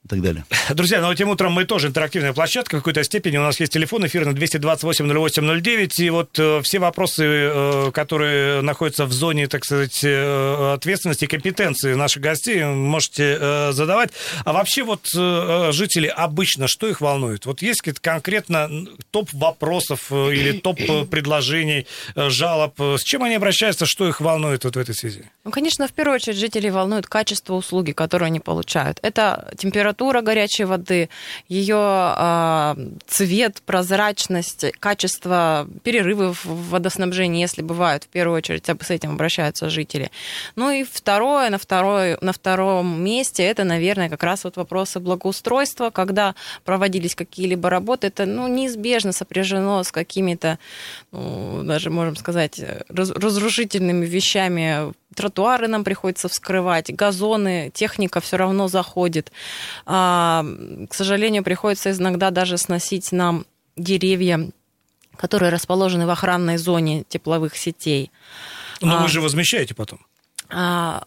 и 0.04 0.08
так 0.08 0.22
далее. 0.22 0.44
Друзья, 0.74 1.00
ну 1.00 1.12
этим 1.12 1.28
утром 1.28 1.52
мы 1.52 1.64
тоже 1.64 1.88
интерактивная 1.88 2.32
площадка 2.32 2.76
в 2.76 2.80
какой-то 2.80 3.04
степени. 3.04 3.36
У 3.36 3.42
нас 3.42 3.60
есть 3.60 3.72
телефон 3.72 4.06
эфирный 4.06 4.32
228-08-09. 4.32 5.90
И 5.98 6.10
вот 6.10 6.38
э, 6.38 6.62
все 6.62 6.78
вопросы, 6.78 7.24
э, 7.26 7.90
которые 7.92 8.62
находятся 8.62 9.04
в 9.04 9.12
зоне, 9.12 9.46
так 9.46 9.64
сказать, 9.64 10.00
э, 10.02 10.72
ответственности 10.74 11.24
и 11.24 11.28
компетенции 11.28 11.92
наших 11.94 12.22
гостей, 12.22 12.64
можете 12.64 13.36
э, 13.38 13.72
задавать. 13.72 14.10
А 14.44 14.54
вообще 14.54 14.84
вот 14.84 15.06
э, 15.14 15.68
жители 15.72 16.06
обычно, 16.06 16.66
что 16.66 16.88
их 16.88 17.02
волнует? 17.02 17.44
Вот 17.44 17.60
есть 17.60 17.80
какие-то 17.80 18.00
конкретно 18.00 18.70
топ 19.10 19.28
вопросов 19.34 20.06
э, 20.10 20.32
или 20.32 20.52
топ 20.52 20.80
э, 20.80 21.04
предложений, 21.04 21.86
э, 22.14 22.30
жалоб? 22.30 22.80
С 22.80 23.02
чем 23.02 23.22
они 23.22 23.34
обращаются, 23.34 23.84
что 23.84 24.08
их 24.08 24.22
волнует 24.22 24.64
вот 24.64 24.76
в 24.76 24.78
этой 24.78 24.94
связи? 24.94 25.30
Ну, 25.44 25.50
конечно, 25.50 25.86
в 25.86 25.92
первую 25.92 26.14
очередь 26.14 26.38
жителей 26.38 26.70
волнует 26.70 27.06
качество 27.06 27.54
услуги, 27.54 27.92
которую 27.92 28.28
они 28.28 28.40
получают. 28.40 28.98
Это 29.02 29.52
температура 29.58 29.89
температура 29.90 30.22
горячей 30.22 30.64
воды, 30.64 31.08
ее 31.48 32.14
э, 32.16 32.74
цвет, 33.06 33.62
прозрачность, 33.66 34.66
качество 34.78 35.66
перерывов 35.82 36.44
в 36.44 36.70
водоснабжении, 36.70 37.40
если 37.40 37.62
бывают, 37.62 38.04
в 38.04 38.08
первую 38.08 38.36
очередь 38.38 38.66
с 38.66 38.90
этим 38.90 39.12
обращаются 39.12 39.68
жители. 39.68 40.10
Ну 40.56 40.70
и 40.70 40.84
второе, 40.84 41.50
на, 41.50 41.58
второй, 41.58 42.16
на 42.20 42.32
втором 42.32 43.02
месте, 43.02 43.42
это, 43.42 43.64
наверное, 43.64 44.08
как 44.08 44.22
раз 44.22 44.44
вот 44.44 44.56
вопросы 44.56 45.00
благоустройства, 45.00 45.90
когда 45.90 46.34
проводились 46.64 47.14
какие-либо 47.14 47.68
работы, 47.68 48.06
это 48.06 48.26
ну, 48.26 48.48
неизбежно 48.48 49.12
сопряжено 49.12 49.82
с 49.82 49.92
какими-то, 49.92 50.58
ну, 51.12 51.62
даже, 51.64 51.90
можем 51.90 52.16
сказать, 52.16 52.60
раз, 52.88 53.10
разрушительными 53.10 54.06
вещами 54.06 54.92
тротуары 55.14 55.68
нам 55.68 55.84
приходится 55.84 56.28
вскрывать, 56.28 56.94
газоны, 56.94 57.70
техника 57.74 58.20
все 58.20 58.36
равно 58.36 58.68
заходит. 58.68 59.32
А, 59.86 60.44
к 60.88 60.94
сожалению, 60.94 61.42
приходится 61.42 61.90
иногда 61.92 62.30
даже 62.30 62.58
сносить 62.58 63.12
нам 63.12 63.46
деревья, 63.76 64.50
которые 65.16 65.50
расположены 65.50 66.06
в 66.06 66.10
охранной 66.10 66.56
зоне 66.56 67.04
тепловых 67.08 67.56
сетей. 67.56 68.10
Но 68.80 68.98
а, 68.98 69.02
вы 69.02 69.08
же 69.08 69.20
возмещаете 69.20 69.74
потом. 69.74 70.00
А, 70.52 71.04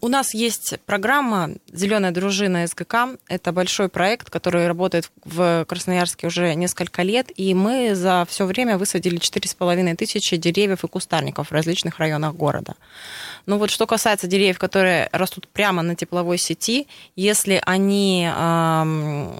у 0.00 0.08
нас 0.08 0.32
есть 0.32 0.74
программа 0.86 1.50
«Зеленая 1.70 2.10
дружина 2.10 2.66
СГК». 2.66 3.16
Это 3.28 3.52
большой 3.52 3.88
проект, 3.88 4.30
который 4.30 4.66
работает 4.66 5.10
в 5.24 5.66
Красноярске 5.66 6.26
уже 6.26 6.54
несколько 6.54 7.02
лет, 7.02 7.30
и 7.36 7.54
мы 7.54 7.94
за 7.94 8.26
все 8.28 8.46
время 8.46 8.78
высадили 8.78 9.18
4,5 9.18 9.96
тысячи 9.96 10.36
деревьев 10.36 10.84
и 10.84 10.88
кустарников 10.88 11.48
в 11.48 11.52
различных 11.52 11.98
районах 11.98 12.34
города. 12.34 12.76
Но 13.44 13.58
вот 13.58 13.70
что 13.70 13.86
касается 13.86 14.26
деревьев, 14.26 14.58
которые 14.58 15.08
растут 15.12 15.48
прямо 15.48 15.82
на 15.82 15.94
тепловой 15.94 16.38
сети, 16.38 16.86
если 17.16 17.62
они, 17.64 18.22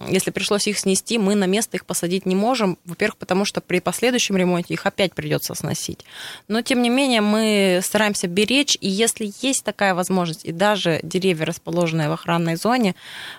если 0.08 0.30
пришлось 0.30 0.66
их 0.66 0.78
снести, 0.78 1.18
мы 1.18 1.34
на 1.34 1.44
место 1.44 1.76
их 1.76 1.84
посадить 1.84 2.26
не 2.26 2.34
можем. 2.34 2.78
Во-первых, 2.84 3.16
потому 3.16 3.44
что 3.44 3.60
при 3.60 3.80
последующем 3.80 4.36
ремонте 4.36 4.74
их 4.74 4.86
опять 4.86 5.14
придется 5.14 5.54
сносить. 5.54 6.04
Но, 6.48 6.62
тем 6.62 6.82
не 6.82 6.90
менее, 6.90 7.20
мы 7.20 7.80
стараемся 7.82 8.28
беречь, 8.28 8.76
и 8.80 8.88
если 8.88 9.26
есть 9.42 9.64
такая 9.64 9.94
возможность, 9.94 10.44
и 10.44 10.52
даже 10.52 11.00
деревья, 11.02 11.46
расположенные 11.46 12.08
в 12.08 12.12
охранной 12.12 12.56
зоне, 12.56 12.94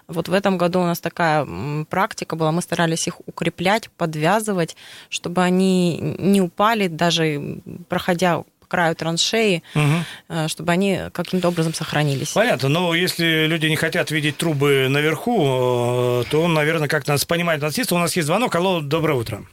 вот 0.07 0.27
в 0.27 0.33
этом 0.33 0.57
году 0.57 0.79
у 0.79 0.85
нас 0.85 0.99
такая 0.99 1.47
практика 1.89 2.35
была, 2.35 2.51
мы 2.51 2.61
старались 2.61 3.07
их 3.07 3.21
укреплять, 3.25 3.89
подвязывать, 3.91 4.75
чтобы 5.09 5.43
они 5.43 5.97
не 6.19 6.41
упали, 6.41 6.87
даже 6.87 7.59
проходя 7.87 8.43
краю 8.69 8.95
траншеи, 8.95 9.63
угу. 9.73 10.47
чтобы 10.47 10.71
они 10.71 10.99
каким-то 11.11 11.49
образом 11.49 11.73
сохранились. 11.73 12.31
Понятно, 12.33 12.69
но 12.69 12.93
если 12.93 13.47
люди 13.47 13.65
не 13.65 13.75
хотят 13.75 14.11
видеть 14.11 14.37
трубы 14.37 14.87
наверху, 14.89 16.21
э, 16.21 16.23
то, 16.29 16.47
наверное, 16.47 16.87
как-то 16.87 17.13
надо 17.13 17.25
понимать 17.25 17.57
относиться. 17.57 17.95
У 17.95 17.97
нас 17.97 18.15
есть 18.15 18.27
звонок. 18.27 18.55
Алло, 18.55 18.79
доброе 18.79 19.15
утро. 19.15 19.43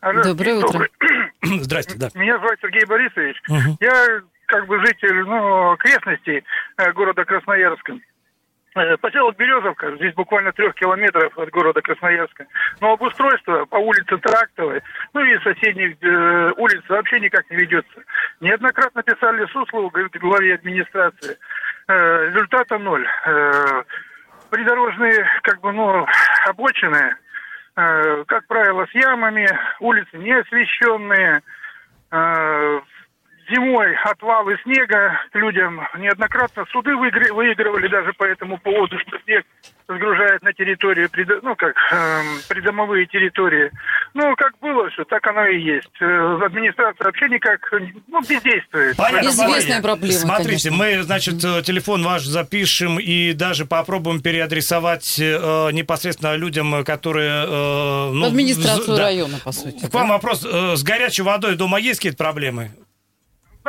Алло, 0.00 0.22
доброе 0.22 0.54
утро. 0.54 0.88
Здрасте, 1.42 1.94
да. 1.96 2.08
Меня 2.14 2.38
зовут 2.38 2.56
Сергей 2.62 2.86
Борисович. 2.86 3.36
Угу. 3.48 3.76
Я 3.80 4.20
как 4.48 4.66
бы 4.66 4.84
житель 4.84 5.24
ну, 5.24 5.72
окрестностей 5.72 6.44
э, 6.78 6.92
города 6.92 7.24
Красноярска. 7.24 7.94
Э, 8.74 8.96
поселок 8.96 9.36
Березовка, 9.36 9.94
здесь 9.96 10.14
буквально 10.14 10.52
трех 10.52 10.74
километров 10.74 11.36
от 11.38 11.50
города 11.50 11.80
Красноярска. 11.80 12.46
Но 12.80 12.92
обустройство 12.92 13.64
по 13.66 13.76
улице 13.76 14.16
Трактовой, 14.18 14.82
ну 15.14 15.20
и 15.22 15.38
соседних 15.40 15.96
э, 16.02 16.52
улиц 16.56 16.82
вообще 16.88 17.20
никак 17.20 17.48
не 17.50 17.56
ведется. 17.56 18.02
Неоднократно 18.40 19.02
писали 19.02 19.46
Суслову, 19.46 19.90
главе 19.90 20.54
администрации. 20.54 21.38
Э, 21.88 22.30
результата 22.30 22.78
ноль. 22.78 23.06
Э, 23.26 23.82
придорожные, 24.50 25.26
как 25.42 25.60
бы, 25.60 25.72
ну, 25.72 26.06
обочины, 26.46 27.16
э, 27.76 28.24
как 28.26 28.46
правило, 28.46 28.86
с 28.86 28.94
ямами, 28.94 29.46
улицы 29.80 30.16
неосвещенные, 30.16 31.42
э, 32.10 32.80
зимой 33.50 33.94
отвалы 34.04 34.56
снега 34.62 35.20
людям 35.34 35.80
неоднократно 35.98 36.64
суды 36.72 36.94
выигрывали 36.96 37.88
даже 37.88 38.12
по 38.12 38.24
этому 38.24 38.58
поводу, 38.58 38.98
что 38.98 39.18
снег 39.24 39.44
сгружает 39.88 40.42
на 40.42 40.52
территории, 40.52 41.08
ну 41.42 41.56
как, 41.56 41.74
э, 41.90 42.20
придомовые 42.48 43.06
территории. 43.06 43.70
Ну, 44.12 44.34
как 44.36 44.58
было 44.60 44.90
все, 44.90 45.04
так 45.04 45.26
оно 45.26 45.46
и 45.46 45.58
есть. 45.60 45.88
Э, 46.00 46.38
администрация 46.44 47.06
вообще 47.06 47.28
никак, 47.28 47.60
ну, 48.06 48.20
бездействует. 48.20 48.96
Понятно, 48.96 49.28
Известная 49.28 49.80
проблема, 49.80 50.12
Смотрите, 50.12 50.68
конечно. 50.68 50.98
мы, 50.98 51.02
значит, 51.02 51.42
э, 51.42 51.62
телефон 51.62 52.02
ваш 52.02 52.24
запишем 52.24 52.98
и 52.98 53.32
даже 53.32 53.64
попробуем 53.64 54.20
переадресовать 54.20 55.18
э, 55.18 55.70
непосредственно 55.72 56.36
людям, 56.36 56.84
которые... 56.84 57.46
Э, 57.46 58.10
ну, 58.12 58.26
Администрацию 58.26 58.96
да. 58.96 59.04
района, 59.04 59.38
по 59.42 59.52
сути. 59.52 59.86
К 59.88 59.94
вам 59.94 60.08
да? 60.08 60.14
вопрос. 60.14 60.44
Э, 60.44 60.76
с 60.76 60.82
горячей 60.82 61.22
водой 61.22 61.56
дома 61.56 61.78
есть 61.78 62.00
какие-то 62.00 62.18
проблемы? 62.18 62.72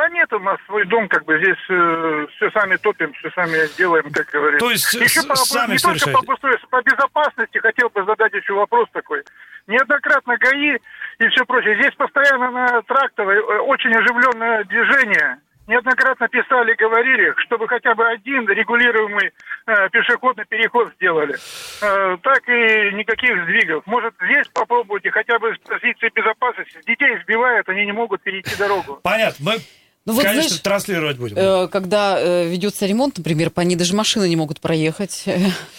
Да 0.00 0.08
нет, 0.08 0.32
у 0.32 0.38
нас 0.38 0.56
свой 0.64 0.86
дом, 0.86 1.08
как 1.08 1.26
бы 1.26 1.36
здесь 1.36 1.58
э, 1.68 2.26
все 2.34 2.50
сами 2.52 2.76
топим, 2.76 3.12
все 3.12 3.30
сами 3.32 3.68
делаем, 3.76 4.10
как 4.10 4.30
говорится. 4.30 4.64
То 4.64 4.70
есть 4.70 4.94
еще 4.94 5.28
по, 5.28 5.36
сами 5.36 5.72
не 5.72 5.78
только 5.78 6.10
по, 6.10 6.22
по 6.22 6.82
безопасности 6.82 7.58
хотел 7.58 7.90
бы 7.90 8.02
задать 8.06 8.32
еще 8.32 8.54
вопрос 8.54 8.88
такой. 8.94 9.22
Неоднократно 9.66 10.38
ГАИ 10.38 10.78
и 11.18 11.28
все 11.28 11.44
прочее. 11.44 11.76
Здесь 11.82 11.94
постоянно 11.96 12.50
на 12.50 12.80
трактовой 12.80 13.36
э, 13.36 13.58
очень 13.58 13.94
оживленное 13.94 14.64
движение. 14.64 15.36
Неоднократно 15.66 16.28
писали, 16.28 16.72
говорили, 16.76 17.34
чтобы 17.44 17.68
хотя 17.68 17.94
бы 17.94 18.08
один 18.08 18.48
регулируемый 18.48 19.32
э, 19.66 19.88
пешеходный 19.90 20.46
переход 20.46 20.94
сделали. 20.94 21.36
Э, 21.82 22.16
так 22.22 22.48
и 22.48 22.94
никаких 22.94 23.36
сдвигов. 23.44 23.86
Может, 23.86 24.14
здесь 24.24 24.48
попробуйте 24.48 25.10
хотя 25.10 25.38
бы 25.38 25.54
с 25.54 25.58
позиции 25.58 26.10
безопасности. 26.14 26.80
Детей 26.86 27.18
сбивают, 27.22 27.68
они 27.68 27.84
не 27.84 27.92
могут 27.92 28.22
перейти 28.22 28.56
дорогу. 28.56 28.98
Понятно. 29.02 29.44
Мы 29.44 29.58
ну, 30.06 30.14
вот, 30.14 30.24
Конечно, 30.24 30.48
знаешь, 30.48 30.62
транслировать 30.62 31.18
будем. 31.18 31.36
Э, 31.36 31.68
когда 31.68 32.18
э, 32.18 32.48
ведется 32.48 32.86
ремонт, 32.86 33.18
например, 33.18 33.50
по 33.50 33.60
ней 33.60 33.76
даже 33.76 33.94
машины 33.94 34.28
не 34.28 34.36
могут 34.36 34.60
проехать. 34.60 35.24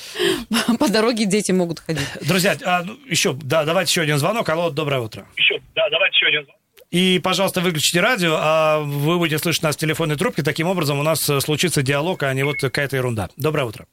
по 0.79 0.87
дороге 0.89 1.25
дети 1.25 1.51
могут 1.51 1.79
ходить. 1.79 2.07
Друзья, 2.21 2.55
а, 2.63 2.83
ну, 2.83 2.97
еще, 3.07 3.33
да, 3.33 3.65
давайте 3.65 3.89
еще 3.89 4.01
один 4.01 4.19
звонок. 4.19 4.47
Алло, 4.49 4.69
доброе 4.69 5.01
утро. 5.01 5.25
Еще, 5.35 5.59
да, 5.75 5.89
давайте 5.89 6.15
еще 6.15 6.27
один 6.27 6.43
звонок. 6.43 6.61
И, 6.91 7.21
пожалуйста, 7.23 7.61
выключите 7.61 8.01
радио, 8.01 8.35
а 8.37 8.79
вы 8.81 9.17
будете 9.17 9.39
слышать 9.39 9.63
нас 9.63 9.75
в 9.75 9.79
телефонной 9.79 10.17
трубке. 10.17 10.43
Таким 10.43 10.67
образом, 10.67 10.99
у 10.99 11.03
нас 11.03 11.27
э, 11.29 11.39
случится 11.39 11.81
диалог, 11.81 12.21
а 12.23 12.33
не 12.33 12.43
вот 12.43 12.57
какая-то 12.59 12.97
ерунда. 12.97 13.29
Доброе 13.37 13.63
утро. 13.63 13.85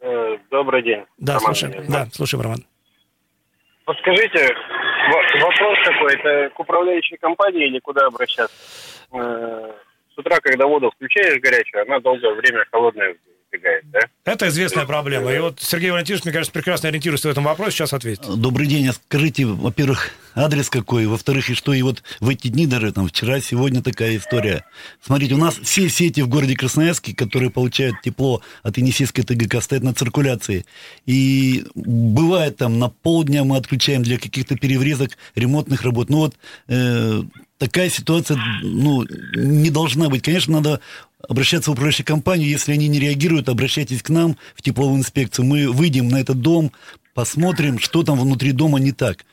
Э, 0.00 0.38
добрый 0.50 0.82
день. 0.82 1.04
Да, 1.18 1.34
Роман 1.34 1.54
слушаем. 1.54 1.84
Да, 1.88 2.08
слушаем, 2.12 2.42
Роман. 2.42 2.64
Подскажите, 3.84 4.54
вопрос 5.40 5.78
такой, 5.84 6.14
это 6.14 6.54
к 6.54 6.60
управляющей 6.60 7.16
компании 7.16 7.66
или 7.66 7.78
куда 7.78 8.06
обращаться? 8.06 8.54
Э, 9.12 9.72
с 10.14 10.18
утра, 10.18 10.38
когда 10.42 10.66
воду 10.66 10.90
включаешь 10.90 11.40
горячую, 11.40 11.82
она 11.82 12.00
долгое 12.00 12.34
время 12.34 12.64
холодная 12.70 13.16
избегает, 13.50 13.90
да? 13.90 14.00
Это 14.24 14.48
известная 14.48 14.84
проблема. 14.84 15.32
И 15.32 15.38
вот 15.38 15.60
Сергей 15.60 15.90
Валентинович, 15.90 16.24
мне 16.24 16.32
кажется, 16.32 16.52
прекрасно 16.52 16.88
ориентируется 16.88 17.28
в 17.28 17.30
этом 17.30 17.44
вопросе, 17.44 17.78
сейчас 17.78 17.92
ответит. 17.92 18.26
Добрый 18.40 18.66
день. 18.66 18.90
Скажите, 18.92 19.46
во-первых, 19.46 20.10
адрес 20.34 20.70
какой, 20.70 21.06
во-вторых, 21.06 21.50
и 21.50 21.54
что, 21.54 21.72
и 21.72 21.82
вот 21.82 22.02
в 22.20 22.28
эти 22.28 22.48
дни 22.48 22.66
даже, 22.66 22.92
там, 22.92 23.08
вчера, 23.08 23.40
сегодня 23.40 23.82
такая 23.82 24.16
история. 24.16 24.64
Смотрите, 25.00 25.34
у 25.34 25.38
нас 25.38 25.58
все 25.58 25.88
сети 25.88 26.20
в 26.20 26.28
городе 26.28 26.56
Красноярске, 26.56 27.14
которые 27.14 27.50
получают 27.50 28.00
тепло 28.02 28.42
от 28.62 28.76
Енисейской 28.76 29.24
ТГК, 29.24 29.60
стоят 29.60 29.82
на 29.82 29.94
циркуляции. 29.94 30.66
И 31.06 31.64
бывает 31.74 32.56
там 32.58 32.78
на 32.78 32.90
полдня 32.90 33.44
мы 33.44 33.56
отключаем 33.56 34.02
для 34.02 34.18
каких-то 34.18 34.56
переврезок 34.56 35.12
ремонтных 35.34 35.82
работ. 35.82 36.10
Ну 36.10 36.18
вот 36.18 36.34
э, 36.68 37.22
такая 37.58 37.90
ситуация 37.90 38.38
ну, 38.62 39.04
не 39.34 39.70
должна 39.70 40.08
быть. 40.08 40.22
Конечно, 40.22 40.54
надо 40.54 40.80
обращаться 41.28 41.70
в 41.70 41.72
управляющую 41.74 42.06
компанию. 42.06 42.48
Если 42.48 42.72
они 42.72 42.88
не 42.88 42.98
реагируют, 42.98 43.48
обращайтесь 43.48 44.02
к 44.02 44.08
нам 44.08 44.36
в 44.54 44.62
тепловую 44.62 44.98
инспекцию. 44.98 45.44
Мы 45.44 45.70
выйдем 45.70 46.08
на 46.08 46.20
этот 46.20 46.40
дом, 46.40 46.72
посмотрим, 47.14 47.78
что 47.78 48.02
там 48.02 48.18
внутри 48.18 48.52
дома 48.52 48.78
не 48.78 48.92
так. 48.92 49.24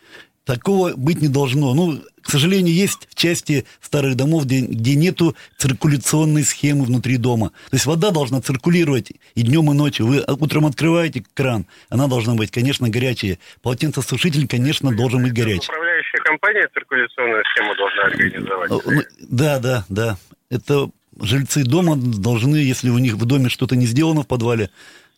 Такого 0.44 0.94
быть 0.96 1.22
не 1.24 1.28
должно. 1.28 1.74
Ну, 1.74 2.02
к 2.22 2.30
сожалению, 2.30 2.74
есть 2.74 3.08
в 3.10 3.16
части 3.16 3.66
старых 3.82 4.16
домов, 4.16 4.46
где, 4.46 4.62
где 4.62 4.96
нету 4.96 5.36
циркуляционной 5.58 6.44
схемы 6.44 6.86
внутри 6.86 7.18
дома. 7.18 7.50
То 7.70 7.76
есть 7.76 7.88
вода 7.88 8.12
должна 8.12 8.42
циркулировать 8.42 9.12
и 9.34 9.42
днем, 9.42 9.72
и 9.72 9.74
ночью. 9.76 10.06
Вы 10.06 10.24
утром 10.28 10.68
открываете 10.68 11.24
кран, 11.34 11.66
она 11.90 12.06
должна 12.06 12.36
быть, 12.36 12.52
конечно, 12.52 12.90
горячая. 12.90 13.40
Полотенцесушитель, 13.64 14.48
конечно, 14.48 14.96
должен 14.96 15.24
быть 15.24 15.34
горячий. 15.34 15.70
Управляющая 16.06 16.24
компания 16.24 16.70
циркуляционную 16.74 17.44
схему 17.46 17.76
должна 17.76 18.04
организовать. 18.04 18.70
Ну, 18.70 18.82
да, 19.30 19.60
да, 19.60 19.86
да. 19.90 20.18
Это 20.50 20.90
жильцы 21.20 21.64
дома 21.64 21.96
должны, 21.96 22.58
если 22.58 22.90
у 22.90 22.98
них 22.98 23.14
в 23.14 23.26
доме 23.26 23.50
что-то 23.50 23.76
не 23.76 23.86
сделано 23.86 24.24
в 24.24 24.28
подвале, 24.28 24.70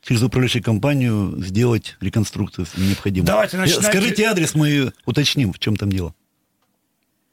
через 0.02 0.22
управляющую 0.24 0.64
компанию 0.64 1.34
сделать 1.38 1.98
реконструкцию, 2.02 2.66
если 2.66 2.82
необходимо. 2.88 3.26
Давайте 3.26 3.58
начинайте. 3.58 3.84
Скажите 3.84 4.26
адрес, 4.26 4.56
мы 4.56 4.94
уточним, 5.06 5.54
в 5.54 5.60
чем 5.60 5.76
там 5.76 5.92
дело. 5.92 6.14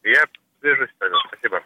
Я 0.03 0.25
свяжусь 0.61 0.91
тогда. 0.99 1.17
Спасибо. 1.29 1.61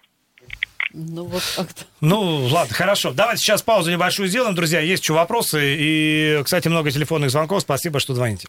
Ну, 0.92 1.25
вот 1.25 1.42
как-то. 1.57 1.85
Ну, 2.00 2.47
ладно, 2.47 2.75
хорошо. 2.75 3.12
Давайте 3.12 3.42
сейчас 3.42 3.62
паузу 3.62 3.90
небольшую 3.90 4.28
сделаем, 4.28 4.54
друзья. 4.54 4.80
Есть 4.80 5.02
еще 5.02 5.12
вопросы. 5.12 5.76
И, 5.78 6.40
кстати, 6.45 6.68
много 6.68 6.90
телефонных 6.90 7.30
звонков. 7.30 7.62
Спасибо, 7.62 8.00
что 8.00 8.14
звоните. 8.14 8.49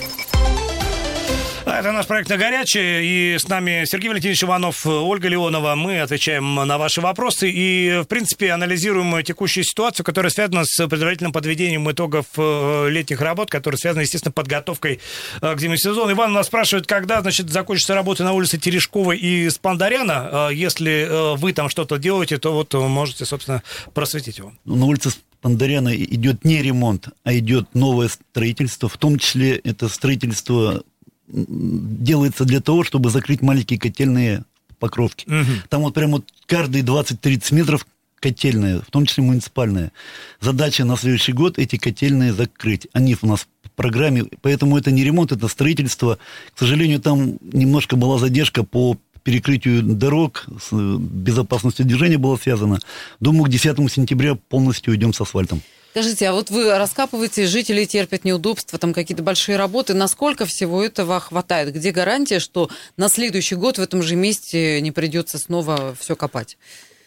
Это 1.81 1.93
наш 1.93 2.05
проект 2.05 2.29
«На 2.29 2.37
горячее», 2.37 3.03
и 3.03 3.39
с 3.39 3.47
нами 3.47 3.85
Сергей 3.85 4.09
Валентинович 4.09 4.43
Иванов, 4.43 4.85
Ольга 4.85 5.27
Леонова. 5.27 5.73
Мы 5.73 5.99
отвечаем 5.99 6.53
на 6.53 6.77
ваши 6.77 7.01
вопросы 7.01 7.49
и, 7.49 8.01
в 8.03 8.05
принципе, 8.05 8.51
анализируем 8.51 9.23
текущую 9.23 9.63
ситуацию, 9.63 10.05
которая 10.05 10.29
связана 10.29 10.63
с 10.63 10.87
предварительным 10.87 11.31
подведением 11.31 11.89
итогов 11.89 12.27
э, 12.37 12.87
летних 12.87 13.19
работ, 13.19 13.49
которые 13.49 13.79
связаны, 13.79 14.03
естественно, 14.03 14.31
подготовкой 14.31 14.99
э, 15.41 15.55
к 15.55 15.59
зимнему 15.59 15.77
сезону. 15.77 16.11
Иван 16.11 16.33
нас 16.33 16.45
спрашивает, 16.45 16.85
когда, 16.85 17.19
значит, 17.21 17.49
закончится 17.49 17.95
работа 17.95 18.23
на 18.23 18.33
улице 18.33 18.59
Терешкова 18.59 19.13
и 19.13 19.49
Спандаряна. 19.49 20.49
Э, 20.51 20.53
если 20.53 21.35
вы 21.35 21.51
там 21.51 21.67
что-то 21.67 21.97
делаете, 21.97 22.37
то 22.37 22.53
вот 22.53 22.75
можете, 22.75 23.25
собственно, 23.25 23.63
просветить 23.95 24.37
его. 24.37 24.53
На 24.65 24.85
улице 24.85 25.09
Пандаряна 25.41 25.95
идет 25.95 26.45
не 26.45 26.61
ремонт, 26.61 27.07
а 27.23 27.33
идет 27.33 27.73
новое 27.73 28.09
строительство. 28.09 28.87
В 28.87 28.97
том 28.97 29.17
числе 29.17 29.55
это 29.55 29.89
строительство 29.89 30.83
делается 31.31 32.45
для 32.45 32.61
того, 32.61 32.83
чтобы 32.83 33.09
закрыть 33.09 33.41
маленькие 33.41 33.79
котельные 33.79 34.43
покровки. 34.79 35.25
Угу. 35.27 35.51
Там 35.69 35.81
вот 35.81 35.93
прямо 35.93 36.13
вот 36.13 36.25
каждые 36.45 36.83
20-30 36.83 37.53
метров 37.53 37.85
котельная, 38.19 38.81
в 38.81 38.91
том 38.91 39.05
числе 39.05 39.23
муниципальная. 39.23 39.91
Задача 40.39 40.85
на 40.85 40.95
следующий 40.95 41.33
год 41.33 41.57
эти 41.57 41.77
котельные 41.77 42.33
закрыть. 42.33 42.87
Они 42.93 43.17
у 43.21 43.27
нас 43.27 43.47
в 43.63 43.71
программе, 43.71 44.25
поэтому 44.41 44.77
это 44.77 44.91
не 44.91 45.03
ремонт, 45.03 45.31
это 45.31 45.47
строительство. 45.47 46.17
К 46.53 46.59
сожалению, 46.59 46.99
там 46.99 47.37
немножко 47.41 47.95
была 47.95 48.19
задержка 48.19 48.63
по 48.63 48.97
перекрытию 49.23 49.83
дорог, 49.83 50.47
с 50.59 50.71
безопасностью 50.71 51.85
движения 51.85 52.17
было 52.17 52.37
связано. 52.37 52.79
Думаю, 53.19 53.45
к 53.45 53.49
10 53.49 53.91
сентября 53.91 54.35
полностью 54.35 54.91
уйдем 54.91 55.13
с 55.13 55.21
асфальтом. 55.21 55.61
Скажите, 55.91 56.29
а 56.29 56.33
вот 56.33 56.49
вы 56.49 56.77
раскапываете, 56.77 57.47
жители 57.47 57.83
терпят 57.83 58.23
неудобства, 58.23 58.79
там 58.79 58.93
какие-то 58.93 59.23
большие 59.23 59.57
работы. 59.57 59.93
Насколько 59.93 60.45
всего 60.45 60.81
этого 60.81 61.19
хватает? 61.19 61.73
Где 61.73 61.91
гарантия, 61.91 62.39
что 62.39 62.69
на 62.95 63.09
следующий 63.09 63.55
год 63.55 63.77
в 63.77 63.81
этом 63.81 64.01
же 64.01 64.15
месте 64.15 64.79
не 64.79 64.91
придется 64.91 65.37
снова 65.37 65.93
все 65.99 66.15
копать? 66.15 66.57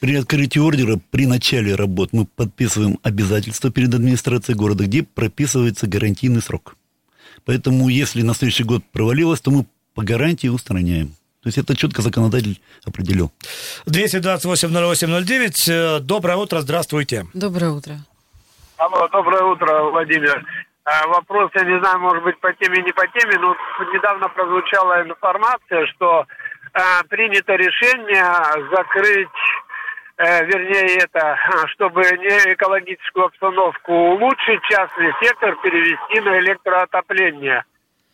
При 0.01 0.17
открытии 0.17 0.59
ордера, 0.59 1.01
при 1.11 1.25
начале 1.25 1.75
работ 1.75 2.11
мы 2.13 2.27
подписываем 2.27 2.99
обязательства 3.03 3.71
перед 3.71 3.95
администрацией 3.95 4.55
города, 4.55 4.85
где 4.85 5.03
прописывается 5.03 5.87
гарантийный 5.87 6.43
срок. 6.43 6.77
Поэтому, 7.47 7.89
если 7.89 8.21
на 8.21 8.35
следующий 8.35 8.65
год 8.65 8.85
провалилось, 8.93 9.41
то 9.41 9.51
мы 9.51 9.65
по 9.95 10.03
гарантии 10.03 10.49
устраняем. 10.49 11.15
То 11.43 11.49
есть 11.49 11.57
это 11.57 11.75
четко 11.75 12.03
законодатель 12.03 12.61
определил. 12.85 13.33
228-08-09. 13.87 16.01
Доброе 16.01 16.37
утро, 16.37 16.61
здравствуйте. 16.61 17.27
Доброе 17.33 17.71
утро. 17.71 18.05
Алло, 18.77 19.09
доброе 19.09 19.43
утро, 19.45 19.83
Владимир. 19.91 20.45
А, 20.85 21.07
вопрос, 21.07 21.51
я 21.55 21.65
не 21.65 21.79
знаю, 21.81 21.99
может 22.01 22.23
быть, 22.25 22.39
по 22.41 22.53
теме, 22.55 22.83
не 22.83 22.93
по 22.93 23.07
теме, 23.09 23.39
но 23.39 23.57
недавно 23.93 24.29
прозвучала 24.29 25.03
информация, 25.03 25.87
что 25.87 26.27
а, 26.73 27.03
принято 27.09 27.55
решение 27.55 28.25
закрыть 28.71 29.29
Э, 30.17 30.45
вернее 30.45 30.99
это, 30.99 31.37
чтобы 31.73 32.03
не 32.03 32.55
экологическую 32.55 33.27
обстановку 33.27 33.93
улучшить, 33.93 34.63
частный 34.71 35.13
сектор 35.21 35.57
перевести 35.57 36.21
на 36.21 36.39
электроотопление. 36.39 37.65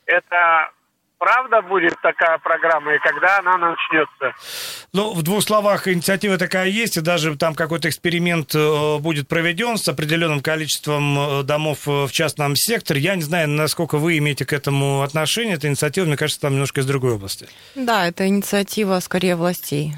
Это 0.07 0.71
правда 1.21 1.61
будет 1.63 1.95
такая 2.03 2.39
программа 2.39 2.95
и 2.95 2.99
когда 2.99 3.39
она 3.39 3.57
начнется? 3.59 4.35
Ну, 4.93 5.15
в 5.15 5.23
двух 5.23 5.43
словах, 5.43 5.87
инициатива 5.87 6.39
такая 6.39 6.67
есть, 6.67 6.97
и 6.97 7.01
даже 7.01 7.37
там 7.37 7.55
какой-то 7.55 7.89
эксперимент 7.89 8.55
э, 8.55 8.99
будет 8.99 9.29
проведен 9.29 9.77
с 9.77 9.87
определенным 9.87 10.41
количеством 10.41 11.19
э, 11.19 11.43
домов 11.45 11.87
в 11.87 12.11
частном 12.11 12.57
секторе. 12.57 13.01
Я 13.01 13.15
не 13.15 13.23
знаю, 13.23 13.49
насколько 13.49 13.99
вы 13.99 14.19
имеете 14.19 14.45
к 14.45 14.53
этому 14.53 15.03
отношение. 15.03 15.55
Эта 15.55 15.69
инициатива, 15.69 16.07
мне 16.07 16.17
кажется, 16.17 16.41
там 16.41 16.55
немножко 16.55 16.81
из 16.81 16.87
другой 16.87 17.13
области. 17.13 17.47
Да, 17.75 18.09
это 18.09 18.27
инициатива 18.27 18.99
скорее 19.01 19.37
властей. 19.37 19.95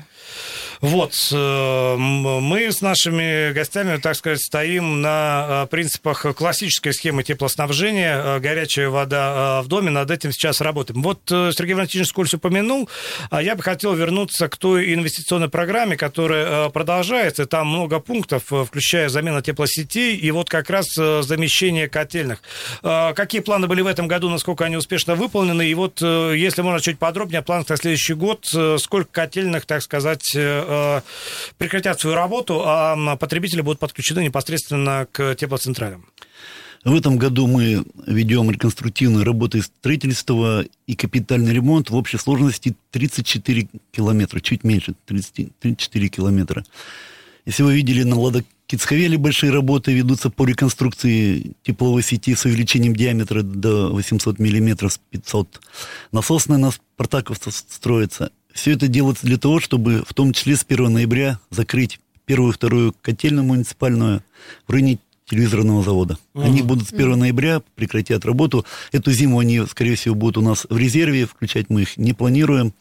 Вот, 0.82 1.14
э, 1.30 1.96
мы 1.96 2.72
с 2.72 2.80
нашими 2.80 3.52
гостями, 3.52 3.98
так 3.98 4.16
сказать, 4.16 4.40
стоим 4.40 5.00
на 5.00 5.62
э, 5.62 5.66
принципах 5.70 6.26
классической 6.34 6.92
схемы 6.92 7.22
теплоснабжения, 7.22 8.20
э, 8.20 8.40
горячая 8.40 8.88
вода 8.88 9.62
в 9.62 9.68
доме, 9.68 9.90
над 9.90 10.10
этим 10.10 10.32
сейчас 10.32 10.60
работаем. 10.60 11.00
Вот 11.02 11.20
Сергей 11.28 11.74
Валентинович 11.74 12.08
Скользь 12.08 12.34
упомянул, 12.34 12.88
а 13.30 13.40
я 13.40 13.54
бы 13.54 13.62
хотел 13.62 13.94
вернуться 13.94 14.48
к 14.48 14.56
той 14.56 14.92
инвестиционной 14.92 15.48
программе, 15.48 15.96
которая 15.96 16.68
продолжается, 16.70 17.46
там 17.46 17.68
много 17.68 18.00
пунктов, 18.00 18.42
включая 18.48 19.08
замена 19.08 19.40
теплосетей 19.40 20.16
и 20.16 20.32
вот 20.32 20.50
как 20.50 20.68
раз 20.68 20.86
замещение 20.94 21.88
котельных. 21.88 22.42
Какие 22.82 23.40
планы 23.40 23.68
были 23.68 23.82
в 23.82 23.86
этом 23.86 24.08
году, 24.08 24.28
насколько 24.28 24.64
они 24.64 24.76
успешно 24.76 25.14
выполнены, 25.14 25.64
и 25.68 25.74
вот, 25.74 26.00
если 26.00 26.62
можно 26.62 26.80
чуть 26.80 26.98
подробнее, 26.98 27.44
о 27.46 27.64
на 27.68 27.76
следующий 27.76 28.14
год, 28.14 28.46
сколько 28.78 29.12
котельных, 29.12 29.64
так 29.64 29.82
сказать, 29.82 30.36
прекратят 31.58 32.00
свою 32.00 32.16
работу, 32.16 32.62
а 32.64 33.16
потребители 33.16 33.60
будут 33.60 33.78
подключены 33.78 34.24
непосредственно 34.24 35.06
к 35.10 35.34
теплоцентралям. 35.34 36.06
В 36.84 36.94
этом 36.96 37.16
году 37.16 37.46
мы 37.46 37.84
ведем 38.08 38.50
реконструктивные 38.50 39.24
работы 39.24 39.62
строительства 39.62 40.64
и 40.88 40.96
капитальный 40.96 41.54
ремонт 41.54 41.90
в 41.90 41.94
общей 41.94 42.18
сложности 42.18 42.74
34 42.90 43.68
километра, 43.92 44.40
чуть 44.40 44.64
меньше, 44.64 44.94
30, 45.06 45.58
34 45.60 46.08
километра. 46.08 46.64
Если 47.46 47.62
вы 47.62 47.74
видели, 47.74 48.02
на 48.02 48.18
Ладокицховеле 48.18 49.16
большие 49.16 49.52
работы 49.52 49.92
ведутся 49.92 50.28
по 50.28 50.44
реконструкции 50.44 51.52
тепловой 51.62 52.02
сети 52.02 52.34
с 52.34 52.44
увеличением 52.46 52.96
диаметра 52.96 53.42
до 53.42 53.92
800 53.92 54.40
миллиметров, 54.40 54.98
500. 55.10 55.60
Насосная 56.10 56.58
на 56.58 56.72
Спартаковце 56.72 57.52
строится. 57.52 58.32
Все 58.52 58.72
это 58.72 58.88
делается 58.88 59.26
для 59.26 59.38
того, 59.38 59.60
чтобы 59.60 60.04
в 60.06 60.14
том 60.14 60.32
числе 60.32 60.56
с 60.56 60.64
1 60.68 60.92
ноября 60.92 61.38
закрыть 61.50 62.00
первую 62.26 62.52
и 62.52 62.54
вторую 62.54 62.94
котельную 63.00 63.44
муниципальную 63.44 64.22
в 64.66 64.72
районе 64.72 64.98
телевизорного 65.26 65.82
завода. 65.82 66.18
Uh-huh. 66.34 66.44
Они 66.44 66.62
будут 66.62 66.88
с 66.88 66.92
1 66.92 67.18
ноября, 67.18 67.62
прекратят 67.74 68.24
работу. 68.24 68.66
Эту 68.92 69.12
зиму 69.12 69.38
они, 69.38 69.64
скорее 69.66 69.96
всего, 69.96 70.14
будут 70.14 70.38
у 70.38 70.42
нас 70.42 70.66
в 70.68 70.76
резерве, 70.76 71.26
включать 71.26 71.70
мы 71.70 71.82
их 71.82 71.96
не 71.96 72.12
планируем. 72.12 72.74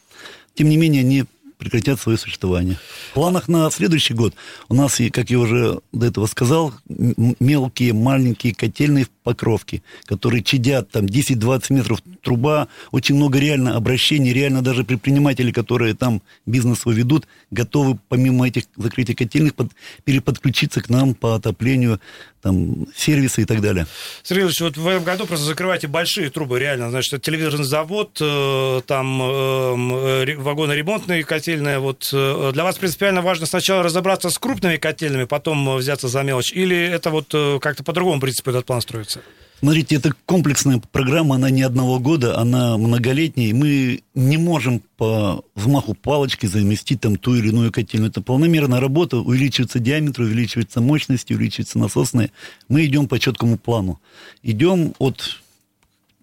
Тем 0.54 0.69
не 0.69 0.78
менее, 0.78 1.02
они 1.02 1.26
прекратят 1.62 2.02
свое 2.02 2.17
существование. 2.17 2.78
В 3.12 3.13
планах 3.13 3.48
на 3.48 3.69
следующий 3.69 4.15
год 4.15 4.34
у 4.67 4.74
нас, 4.74 5.00
как 5.13 5.30
я 5.30 5.39
уже 5.39 5.80
до 5.91 6.08
этого 6.08 6.26
сказал, 6.26 6.74
мелкие, 6.88 7.93
маленькие 7.93 8.56
котельные 8.56 9.06
покровки, 9.23 9.84
которые 10.05 10.43
чадят 10.43 10.89
там 10.89 11.05
10-20 11.05 11.73
метров 11.73 12.01
труба, 12.21 12.67
очень 12.91 13.15
много 13.15 13.39
реально 13.39 13.75
обращений, 13.75 14.34
реально 14.34 14.62
даже 14.62 14.84
предприниматели, 14.84 15.51
которые 15.51 15.95
там 15.95 16.21
бизнес 16.45 16.86
ведут, 16.86 17.27
готовы 17.51 17.99
помимо 18.10 18.47
этих 18.47 18.63
закрытий 18.75 19.13
котельных 19.13 19.55
под, 19.55 19.71
переподключиться 20.03 20.81
к 20.81 20.89
нам 20.89 21.13
по 21.13 21.36
отоплению, 21.36 21.99
там, 22.41 22.88
сервисы 22.95 23.43
и 23.43 23.45
так 23.45 23.62
далее. 23.62 23.86
Сергей 24.23 24.45
Ильич, 24.45 24.62
вот 24.62 24.77
в 24.77 24.88
этом 24.88 25.03
году 25.03 25.25
просто 25.25 25.45
закрывайте 25.45 25.88
большие 25.88 26.29
трубы, 26.29 26.60
реально, 26.60 26.89
значит, 26.89 27.21
телевизорный 27.21 27.65
завод, 27.65 28.17
э, 28.19 28.81
там 28.88 29.21
э, 29.21 30.36
вагоноремонтные 30.38 31.23
котельные, 31.23 31.79
вот 31.79 32.10
э, 32.12 32.51
для 32.53 32.63
вас 32.63 32.77
принципиально 32.77 33.21
важно 33.21 33.45
сначала 33.45 33.84
разобраться 33.84 34.29
с 34.29 34.38
крупными 34.38 34.77
котельными, 34.77 35.25
потом 35.25 35.77
взяться 35.77 36.07
за 36.07 36.23
мелочь, 36.23 36.51
или 36.51 36.77
это 36.77 37.10
вот 37.10 37.34
как-то 37.62 37.84
по 37.84 37.93
другому 37.93 38.19
принципу 38.19 38.49
этот 38.49 38.65
план 38.65 38.81
строится? 38.81 39.11
Делается? 39.12 39.21
Смотрите, 39.60 39.95
это 39.95 40.12
комплексная 40.26 40.82
программа, 40.91 41.36
она 41.36 41.52
не 41.52 41.62
одного 41.62 42.00
года, 42.00 42.39
она 42.39 42.80
многолетняя, 42.80 43.54
мы 43.54 44.02
не 44.15 44.38
можем 44.38 44.82
по 44.97 45.43
взмаху 45.54 45.93
палочки 45.93 46.47
заместить 46.47 47.02
там 47.02 47.15
ту 47.15 47.36
или 47.36 47.50
иную 47.50 47.71
котельную. 47.71 48.10
Это 48.10 48.21
полномерная 48.21 48.80
работа, 48.80 49.17
увеличивается 49.17 49.78
диаметр, 49.78 50.21
увеличивается 50.21 50.82
мощность, 50.82 51.30
увеличивается 51.30 51.78
насосная. 51.78 52.32
Мы 52.69 52.86
идем 52.86 53.08
по 53.08 53.19
четкому 53.19 53.58
плану. 53.60 54.02
Идем 54.41 54.95
от 54.97 55.38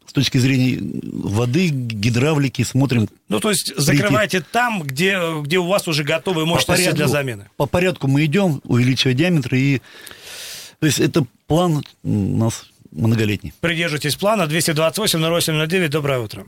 с 0.05 0.13
точки 0.13 0.39
зрения 0.39 0.81
воды, 1.03 1.69
гидравлики, 1.69 2.63
смотрим. 2.63 3.09
Ну, 3.29 3.39
то 3.39 3.51
есть 3.51 3.73
закрывайте 3.77 4.41
там, 4.41 4.83
где, 4.83 5.21
где 5.43 5.59
у 5.59 5.67
вас 5.67 5.87
уже 5.87 6.03
готовые 6.03 6.47
мощности 6.47 6.87
порядку, 6.87 6.97
для 6.97 7.09
замены. 7.09 7.47
По 7.57 7.67
порядку 7.67 8.09
мы 8.09 8.25
идем, 8.25 8.63
увеличивая 8.65 9.15
диаметр, 9.15 9.55
и 9.55 9.81
то 10.81 10.87
есть 10.87 10.99
это 10.99 11.25
план 11.47 11.85
у 12.03 12.37
нас 12.39 12.65
многолетний. 12.93 13.53
Придерживайтесь 13.61 14.17
плана. 14.17 14.43
228-08-09. 14.43 15.89
Доброе 15.89 16.21
утро. 16.21 16.47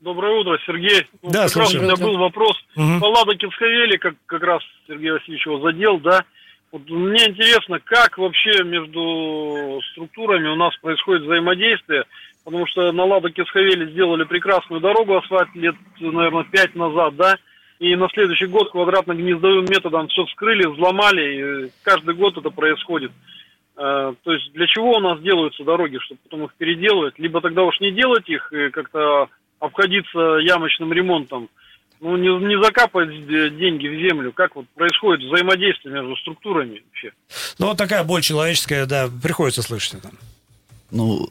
Доброе 0.00 0.40
утро, 0.40 0.58
Сергей. 0.64 1.06
Ну, 1.22 1.30
да, 1.30 1.48
как 1.48 1.56
раз 1.56 1.74
у 1.74 1.80
меня 1.80 1.96
был 1.96 2.16
вопрос 2.18 2.56
угу. 2.76 3.00
по 3.00 3.06
Ладокинсковеле, 3.06 3.98
как, 3.98 4.14
как 4.26 4.42
раз 4.42 4.62
Сергей 4.86 5.10
Васильевич 5.10 5.44
его 5.44 5.60
задел, 5.60 5.98
да. 5.98 6.24
Вот 6.70 6.88
мне 6.88 7.28
интересно, 7.28 7.80
как 7.82 8.18
вообще 8.18 8.62
между 8.62 9.80
структурами 9.92 10.48
у 10.48 10.56
нас 10.56 10.76
происходит 10.80 11.22
взаимодействие, 11.22 12.04
потому 12.44 12.66
что 12.66 12.92
на 12.92 13.04
Ладокинсковеле 13.04 13.90
сделали 13.90 14.24
прекрасную 14.24 14.80
дорогу 14.80 15.16
асфальт 15.16 15.52
лет, 15.54 15.74
наверное, 15.98 16.44
пять 16.44 16.74
назад, 16.76 17.16
да, 17.16 17.36
и 17.80 17.96
на 17.96 18.08
следующий 18.10 18.46
год 18.46 18.70
квадратно-гнездовым 18.70 19.66
методом 19.68 20.08
все 20.08 20.24
вскрыли, 20.26 20.66
взломали, 20.66 21.66
и 21.66 21.70
каждый 21.82 22.14
год 22.14 22.36
это 22.36 22.50
происходит. 22.50 23.10
Э, 23.78 24.12
то 24.24 24.32
есть 24.32 24.52
для 24.52 24.66
чего 24.66 24.96
у 24.96 25.00
нас 25.00 25.20
делаются 25.20 25.62
дороги, 25.62 25.98
чтобы 25.98 26.20
потом 26.24 26.44
их 26.44 26.54
переделывать? 26.54 27.18
Либо 27.18 27.40
тогда 27.40 27.62
уж 27.62 27.78
не 27.80 27.92
делать 27.92 28.28
их 28.28 28.52
и 28.52 28.70
как-то 28.70 29.28
обходиться 29.60 30.38
ямочным 30.42 30.92
ремонтом, 30.92 31.48
ну, 32.00 32.16
не, 32.16 32.28
не 32.46 32.62
закапывать 32.62 33.10
деньги 33.56 33.88
в 33.88 34.08
землю. 34.08 34.32
Как 34.32 34.56
вот 34.56 34.66
происходит 34.74 35.24
взаимодействие 35.24 35.94
между 35.94 36.16
структурами 36.16 36.82
вообще? 36.86 37.12
Ну, 37.58 37.66
вот 37.68 37.78
такая 37.78 38.02
боль 38.04 38.22
человеческая, 38.22 38.86
да, 38.86 39.08
приходится 39.22 39.62
слышать 39.62 39.94
это. 39.94 40.10
Ну, 40.90 41.28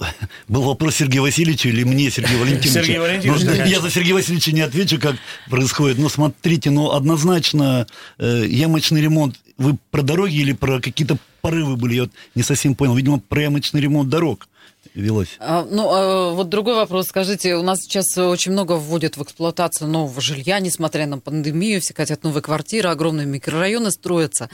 был 0.47 0.61
вопрос 0.61 0.95
Сергея 0.95 1.21
Васильевича 1.21 1.69
или 1.69 1.83
мне, 1.83 2.11
Сергея 2.11 2.37
Валентиновича. 2.37 2.83
Сергей 2.83 2.99
Валентинович, 2.99 3.43
ну, 3.43 3.65
Я 3.65 3.79
за 3.79 3.89
Сергея 3.89 4.15
Васильевича 4.15 4.51
не 4.51 4.61
отвечу, 4.61 4.99
как 4.99 5.15
происходит. 5.49 5.97
Но 5.97 6.09
смотрите, 6.09 6.69
ну, 6.69 6.91
однозначно 6.91 7.87
э, 8.19 8.43
ямочный 8.45 9.01
ремонт. 9.01 9.35
Вы 9.57 9.77
про 9.89 10.03
дороги 10.03 10.35
или 10.35 10.53
про 10.53 10.79
какие-то 10.79 11.17
порывы 11.47 11.77
были, 11.77 11.95
я 11.95 12.01
вот 12.01 12.11
не 12.35 12.43
совсем 12.43 12.75
понял. 12.75 12.93
Видимо, 12.93 13.19
проемочный 13.19 13.79
ремонт 13.79 14.09
дорог 14.09 14.49
велось. 14.93 15.37
А, 15.39 15.65
ну, 15.69 15.87
а, 15.89 16.33
вот 16.33 16.49
другой 16.49 16.75
вопрос. 16.75 17.07
Скажите, 17.07 17.55
у 17.55 17.63
нас 17.63 17.79
сейчас 17.79 18.17
очень 18.17 18.51
много 18.51 18.73
вводят 18.73 19.15
в 19.15 19.23
эксплуатацию 19.23 19.89
нового 19.89 20.19
жилья, 20.19 20.59
несмотря 20.59 21.07
на 21.07 21.19
пандемию, 21.19 21.79
все 21.79 21.93
хотят 21.93 22.23
новые 22.23 22.41
квартиры, 22.41 22.89
огромные 22.89 23.25
микрорайоны 23.25 23.91
строятся. 23.91 24.49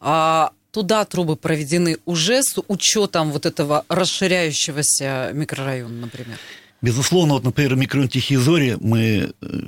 А 0.00 0.50
туда 0.72 1.04
трубы 1.04 1.36
проведены 1.36 1.98
уже 2.06 2.42
с 2.42 2.60
учетом 2.66 3.30
вот 3.30 3.46
этого 3.46 3.84
расширяющегося 3.88 5.30
микрорайона, 5.32 5.94
например? 5.94 6.38
Безусловно, 6.80 7.34
вот, 7.34 7.44
например, 7.44 7.76
микрорайон 7.76 8.08
Тихие 8.08 8.40
Зори 8.40 8.76
мы 8.80 9.32
э, 9.40 9.60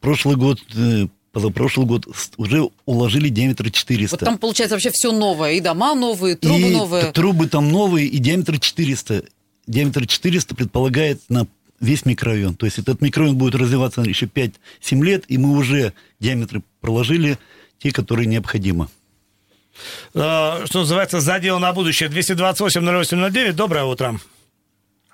прошлый 0.00 0.34
год 0.34 0.58
э, 0.74 1.06
позапрошлый 1.32 1.86
год 1.86 2.06
уже 2.36 2.68
уложили 2.84 3.28
диаметр 3.28 3.70
400. 3.70 4.16
Вот 4.16 4.24
там, 4.24 4.38
получается, 4.38 4.74
вообще 4.74 4.90
все 4.90 5.12
новое. 5.12 5.52
И 5.52 5.60
дома 5.60 5.94
новые, 5.94 6.36
трубы 6.36 6.60
и 6.60 6.70
новые. 6.70 7.12
трубы 7.12 7.46
там 7.48 7.70
новые, 7.70 8.06
и 8.06 8.18
диаметр 8.18 8.58
400. 8.58 9.24
Диаметр 9.66 10.06
400 10.06 10.54
предполагает 10.54 11.20
на 11.28 11.46
весь 11.80 12.04
микрорайон. 12.04 12.54
То 12.54 12.66
есть 12.66 12.78
этот 12.78 13.00
микрорайон 13.00 13.36
будет 13.36 13.54
развиваться 13.54 14.00
еще 14.02 14.26
5-7 14.26 14.52
лет, 15.04 15.24
и 15.28 15.38
мы 15.38 15.56
уже 15.56 15.92
диаметры 16.18 16.62
проложили 16.80 17.38
те, 17.78 17.92
которые 17.92 18.26
необходимо. 18.26 18.88
Э, 20.14 20.64
что 20.66 20.80
называется, 20.80 21.20
за 21.20 21.38
дело 21.38 21.58
на 21.58 21.72
будущее. 21.72 22.08
228-08-09. 22.08 23.52
Доброе 23.52 23.84
утро. 23.84 24.18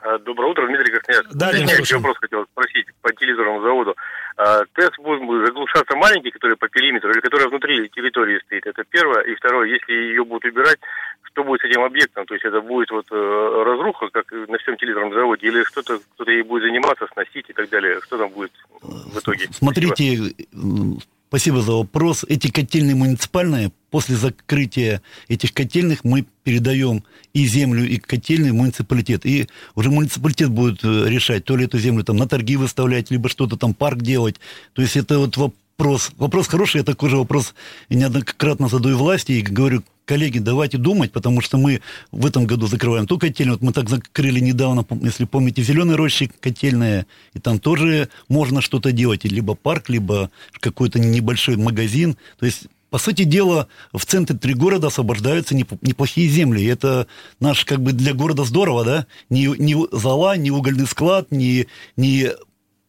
А, 0.04 0.18
доброе 0.18 0.50
утро, 0.50 0.66
Дмитрий 0.66 0.92
Красноярск. 0.92 1.32
Да, 1.32 1.50
Я 1.50 1.78
еще 1.78 1.96
вопрос 1.96 2.18
хотел 2.18 2.44
спросить 2.52 2.86
по 3.00 3.10
телевизорному 3.14 3.62
заводу. 3.62 3.96
А, 4.36 4.64
ТЭС 4.74 4.90
будет 4.98 5.46
заглушаться 5.46 5.96
маленький, 5.96 6.30
который 6.30 6.58
по 6.58 6.68
периметру, 6.68 7.10
или 7.10 7.20
который 7.20 7.48
внутри 7.48 7.88
территории 7.88 8.38
стоит? 8.44 8.66
Это 8.66 8.84
первое. 8.84 9.22
И 9.22 9.34
второе, 9.34 9.66
если 9.68 9.92
ее 9.92 10.24
будут 10.24 10.44
убирать, 10.44 10.78
что 11.22 11.42
будет 11.42 11.62
с 11.62 11.64
этим 11.64 11.82
объектом? 11.82 12.26
То 12.26 12.34
есть 12.34 12.44
это 12.44 12.60
будет 12.60 12.90
вот 12.90 13.06
э, 13.10 13.62
разруха, 13.64 14.08
как 14.10 14.30
на 14.30 14.58
всем 14.58 14.76
телевизорном 14.76 15.14
заводе, 15.14 15.46
или 15.46 15.64
что-то 15.64 15.98
кто-то 16.14 16.30
ей 16.30 16.42
будет 16.42 16.64
заниматься, 16.64 17.06
сносить 17.14 17.48
и 17.48 17.54
так 17.54 17.70
далее? 17.70 17.98
Что 18.02 18.18
там 18.18 18.28
будет 18.28 18.52
в 18.82 19.18
итоге? 19.18 19.48
Смотрите, 19.52 20.34
Спасибо. 20.52 21.00
Спасибо 21.34 21.62
за 21.62 21.72
вопрос. 21.72 22.24
Эти 22.28 22.48
котельные 22.48 22.94
муниципальные, 22.94 23.72
после 23.90 24.14
закрытия 24.14 25.02
этих 25.26 25.52
котельных 25.52 26.04
мы 26.04 26.26
передаем 26.44 27.02
и 27.32 27.44
землю, 27.44 27.84
и 27.84 27.96
котельные 27.96 28.52
в 28.52 28.54
муниципалитет. 28.54 29.26
И 29.26 29.48
уже 29.74 29.90
муниципалитет 29.90 30.50
будет 30.50 30.84
э, 30.84 31.08
решать, 31.08 31.44
то 31.44 31.56
ли 31.56 31.64
эту 31.64 31.80
землю 31.80 32.04
там 32.04 32.18
на 32.18 32.28
торги 32.28 32.54
выставлять, 32.54 33.10
либо 33.10 33.28
что-то 33.28 33.56
там 33.56 33.74
парк 33.74 34.00
делать. 34.00 34.36
То 34.74 34.82
есть 34.82 34.96
это 34.96 35.18
вот 35.18 35.36
вопрос. 35.36 36.12
Вопрос 36.18 36.46
хороший, 36.46 36.78
я 36.78 36.84
такой 36.84 37.10
же 37.10 37.16
вопрос 37.16 37.52
неоднократно 37.90 38.68
задаю 38.68 38.96
власти 38.96 39.32
и 39.32 39.42
говорю, 39.42 39.82
коллеги, 40.04 40.38
давайте 40.38 40.78
думать, 40.78 41.12
потому 41.12 41.40
что 41.40 41.58
мы 41.58 41.80
в 42.12 42.26
этом 42.26 42.46
году 42.46 42.66
закрываем 42.66 43.06
ту 43.06 43.18
котельную. 43.18 43.58
Вот 43.58 43.66
мы 43.66 43.72
так 43.72 43.88
закрыли 43.88 44.40
недавно, 44.40 44.84
если 45.02 45.24
помните, 45.24 45.62
в 45.62 45.66
Зеленой 45.66 45.96
роще 45.96 46.30
котельная, 46.40 47.06
и 47.32 47.38
там 47.38 47.58
тоже 47.58 48.08
можно 48.28 48.60
что-то 48.60 48.92
делать, 48.92 49.24
либо 49.24 49.54
парк, 49.54 49.88
либо 49.88 50.30
какой-то 50.60 50.98
небольшой 50.98 51.56
магазин. 51.56 52.16
То 52.38 52.46
есть 52.46 52.66
по 52.90 52.98
сути 52.98 53.24
дела, 53.24 53.66
в 53.92 54.04
центре 54.06 54.38
три 54.38 54.54
города 54.54 54.86
освобождаются 54.86 55.56
неплохие 55.56 56.28
земли. 56.28 56.62
И 56.62 56.66
это 56.66 57.08
наш, 57.40 57.64
как 57.64 57.80
бы, 57.80 57.92
для 57.92 58.14
города 58.14 58.44
здорово, 58.44 58.84
да? 58.84 59.06
Ни, 59.30 59.46
ни 59.60 59.74
зала, 59.90 60.36
ни 60.36 60.50
угольный 60.50 60.86
склад, 60.86 61.32
ни, 61.32 61.66
ни 61.96 62.30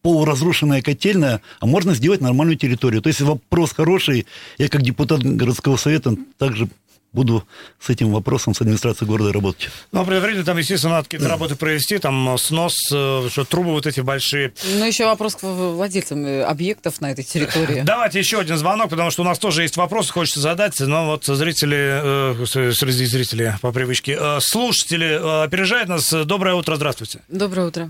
полуразрушенная 0.04 0.84
котельная, 0.84 1.42
а 1.60 1.66
можно 1.66 1.96
сделать 1.96 2.22
нормальную 2.22 2.56
территорию. 2.56 3.02
То 3.02 3.10
есть 3.10 3.22
вопрос 3.22 3.74
хороший. 3.74 4.28
Я 4.60 4.70
как 4.70 4.84
депутат 4.84 5.24
городского 5.24 5.78
совета 5.78 6.16
также 6.38 6.70
буду 7.16 7.48
с 7.80 7.90
этим 7.90 8.12
вопросом 8.12 8.54
с 8.54 8.62
администрацией 8.62 9.10
города 9.10 9.34
работать. 9.34 9.70
Ну, 9.92 10.02
а 10.02 10.06
предварительно 10.06 10.46
там, 10.46 10.58
естественно, 10.58 10.94
надо 10.96 11.06
какие-то 11.06 11.28
работы 11.30 11.56
провести, 11.56 11.98
там 11.98 12.38
снос, 12.38 12.76
э, 12.94 13.28
что 13.32 13.46
трубы 13.46 13.72
вот 13.72 13.88
эти 13.88 14.02
большие. 14.02 14.54
Ну, 14.78 14.86
еще 14.86 15.06
вопрос 15.06 15.36
к 15.36 15.44
владельцам 15.44 16.26
э, 16.26 16.44
объектов 16.44 17.02
на 17.02 17.12
этой 17.12 17.24
территории. 17.24 17.82
Давайте 17.86 18.20
еще 18.20 18.40
один 18.40 18.58
звонок, 18.58 18.90
потому 18.90 19.10
что 19.10 19.22
у 19.22 19.26
нас 19.26 19.40
тоже 19.40 19.64
есть 19.64 19.78
вопросы, 19.78 20.12
хочется 20.12 20.42
задать, 20.42 20.80
но 20.80 21.06
вот 21.08 21.26
зрители, 21.26 22.36
э, 22.42 22.46
среди 22.46 23.06
зрителей 23.06 23.52
по 23.62 23.72
привычке, 23.72 24.18
э, 24.20 24.40
слушатели 24.42 25.08
э, 25.08 25.44
опережают 25.46 25.90
нас. 25.90 26.12
Доброе 26.12 26.56
утро, 26.56 26.76
здравствуйте. 26.76 27.22
Доброе 27.30 27.68
утро. 27.68 27.90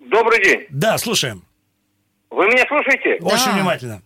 Добрый 0.00 0.42
день. 0.44 0.66
Да, 0.70 0.98
слушаем. 0.98 1.44
Вы 2.30 2.46
меня 2.48 2.64
слушаете? 2.66 3.22
Очень 3.22 3.46
Да. 3.46 3.52
внимательно. 3.52 4.02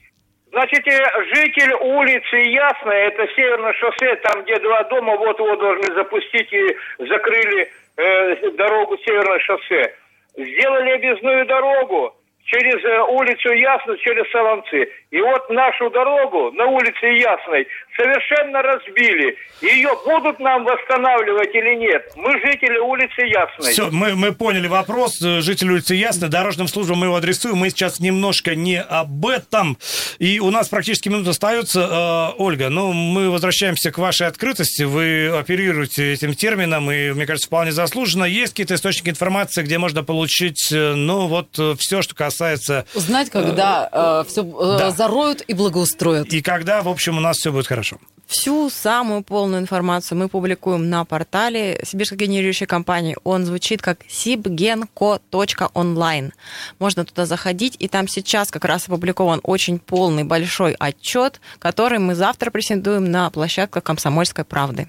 Значит, 0.57 0.87
житель 1.35 1.75
улицы 1.81 2.37
Ясная, 2.37 3.09
это 3.09 3.29
северное 3.37 3.75
шоссе, 3.75 4.17
там, 4.23 4.43
где 4.43 4.59
два 4.61 4.85
дома 4.85 5.15
вот-вот 5.15 5.59
должны 5.59 5.95
запустить 5.95 6.51
и 6.51 6.77
закрыли 6.99 7.71
э, 7.99 8.51
дорогу 8.53 8.97
северное 9.05 9.39
шоссе. 9.41 9.95
Сделали 10.35 10.93
объездную 10.93 11.45
дорогу 11.45 12.17
через 12.45 12.83
э, 12.83 13.03
улицу 13.03 13.53
Ясную, 13.53 13.99
через 13.99 14.31
Солонцы. 14.31 14.91
И 15.11 15.21
вот 15.21 15.51
нашу 15.51 15.91
дорогу 15.91 16.51
на 16.53 16.65
улице 16.65 17.05
Ясной 17.05 17.69
совершенно 17.97 18.63
разбили. 18.63 19.37
Ее 19.63 19.91
будут 20.05 20.39
нам 20.39 20.65
восстанавливать 20.65 21.55
или 21.55 21.77
нет? 21.77 22.13
Мы 22.15 22.33
жители 22.41 22.79
улицы 22.79 23.23
Ясной. 23.23 23.73
Все, 23.73 23.91
мы, 23.91 24.15
мы 24.15 24.33
поняли 24.33 24.69
вопрос. 24.69 25.19
Житель 25.19 25.71
улицы 25.71 25.95
Ясной, 25.95 26.29
дорожным 26.29 26.69
службам 26.69 26.99
мы 26.99 27.07
его 27.07 27.17
адресуем. 27.17 27.57
Мы 27.57 27.71
сейчас 27.71 28.01
немножко 28.01 28.55
не 28.55 28.81
об 28.81 29.27
этом. 29.27 29.79
И 30.19 30.41
у 30.41 30.51
нас 30.51 30.69
практически 30.69 31.09
минута 31.09 31.31
остается. 31.31 32.35
Э, 32.37 32.37
Ольга, 32.39 32.69
ну, 32.69 32.93
мы 32.93 33.31
возвращаемся 33.31 33.91
к 33.91 33.99
вашей 33.99 34.27
открытости. 34.27 34.83
Вы 34.83 35.29
оперируете 35.29 36.13
этим 36.13 36.35
термином, 36.35 36.91
и, 36.91 37.13
мне 37.13 37.27
кажется, 37.27 37.47
вполне 37.47 37.73
заслуженно. 37.73 38.25
Есть 38.25 38.53
какие-то 38.53 38.75
источники 38.75 39.09
информации, 39.09 39.63
где 39.63 39.79
можно 39.79 40.05
получить, 40.05 40.71
э, 40.71 40.95
ну, 40.95 41.29
вот, 41.29 41.59
э, 41.59 41.75
все, 41.79 42.03
что 42.03 42.15
касается... 42.15 42.87
Узнать, 42.95 43.31
когда 43.31 43.89
э, 43.91 44.29
все 44.29 44.43
э, 44.43 44.79
да. 44.79 44.91
зароют 44.91 45.43
и 45.47 45.55
благоустроят. 45.55 46.33
И 46.33 46.43
когда, 46.43 46.83
в 46.83 46.89
общем, 46.89 47.17
у 47.17 47.21
нас 47.21 47.39
все 47.39 47.53
будет 47.53 47.67
хорошо. 47.67 47.86
Persson. 47.87 48.16
Всю 48.27 48.69
самую 48.71 49.23
полную 49.23 49.63
информацию 49.63 50.19
мы 50.19 50.29
публикуем 50.29 50.91
на 50.91 51.05
портале 51.05 51.79
Сибирской 51.85 52.19
генерирующей 52.19 52.67
компании. 52.67 53.17
Он 53.23 53.47
звучит 53.47 53.81
как 53.81 54.01
sibgenco.online. 54.09 56.33
Можно 56.81 57.05
туда 57.05 57.25
заходить, 57.25 57.77
и 57.79 57.87
там 57.87 58.09
сейчас 58.09 58.51
как 58.51 58.65
раз 58.65 58.89
опубликован 58.89 59.39
очень 59.45 59.79
полный 59.79 60.25
большой 60.25 60.73
отчет, 60.73 61.41
который 61.61 62.01
мы 62.01 62.17
завтра 62.17 62.51
презентуем 62.51 63.13
на 63.13 63.31
площадках 63.31 63.85
Комсомольской 63.85 64.45
правды. 64.45 64.89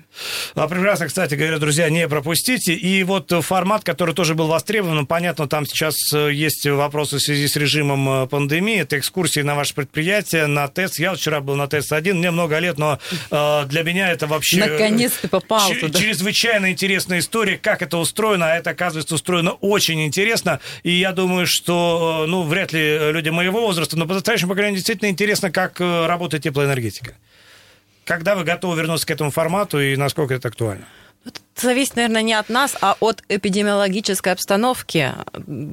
А, 0.56 0.68
прекрасно, 0.68 1.06
кстати 1.06 1.36
говоря, 1.36 1.60
друзья, 1.60 1.92
не 1.92 2.08
пропустите. 2.08 2.74
И 2.74 3.04
вот 3.04 3.32
формат, 3.46 3.84
который 3.84 4.16
тоже 4.16 4.34
был 4.34 4.48
востребован, 4.48 5.06
понятно, 5.06 5.48
там 5.48 5.68
сейчас 5.68 5.94
э, 6.12 6.34
есть 6.34 6.66
вопросы 6.66 7.18
в 7.18 7.22
связи 7.22 7.48
с 7.48 7.56
режимом 7.56 8.24
э, 8.24 8.28
пандемии. 8.28 8.80
Это 8.80 8.98
экскурсии 8.98 9.42
на 9.42 9.54
ваше 9.54 9.76
предприятие, 9.76 10.48
на 10.48 10.68
ТЭС. 10.68 10.98
Я 10.98 11.14
вчера 11.14 11.40
был 11.40 11.56
на 11.56 11.68
ТЭС-1, 11.68 12.16
мне 12.16 12.32
много 12.32 12.58
лет, 12.58 12.80
но 12.80 12.98
для 13.30 13.84
меня 13.84 14.12
это 14.12 14.28
вообще... 14.28 14.58
Наконец 14.58 15.14
ты 15.22 15.28
попал 15.28 15.70
ч- 15.70 15.80
туда. 15.80 16.00
Чрезвычайно 16.00 16.72
интересная 16.72 17.20
история, 17.20 17.58
как 17.58 17.82
это 17.82 17.98
устроено, 17.98 18.52
а 18.52 18.56
это, 18.56 18.72
оказывается, 18.72 19.16
устроено 19.16 19.52
очень 19.52 20.06
интересно. 20.06 20.60
И 20.84 20.92
я 20.92 21.12
думаю, 21.12 21.46
что, 21.48 22.24
э, 22.26 22.30
ну, 22.30 22.44
вряд 22.44 22.74
ли 22.74 23.12
люди 23.12 23.30
моего 23.30 23.62
возраста, 23.62 23.98
но 23.98 24.06
по 24.08 24.20
крайней 24.56 24.72
мере, 24.72 24.76
действительно 24.76 25.10
интересно, 25.10 25.52
как 25.52 25.80
э, 25.82 26.06
работает 26.06 26.44
теплоэнергетика. 26.44 27.16
Когда 28.06 28.36
вы 28.36 28.44
готовы 28.44 28.78
вернуться 28.78 29.06
к 29.06 29.12
этому 29.12 29.32
формату 29.32 29.80
и 29.82 29.96
насколько 29.96 30.34
это 30.34 30.48
актуально? 30.48 30.86
Это 31.26 31.40
зависит, 31.56 31.96
наверное, 31.96 32.22
не 32.22 32.34
от 32.34 32.50
нас, 32.50 32.76
а 32.82 32.96
от 33.00 33.24
эпидемиологической 33.28 34.34
обстановки. 34.34 35.14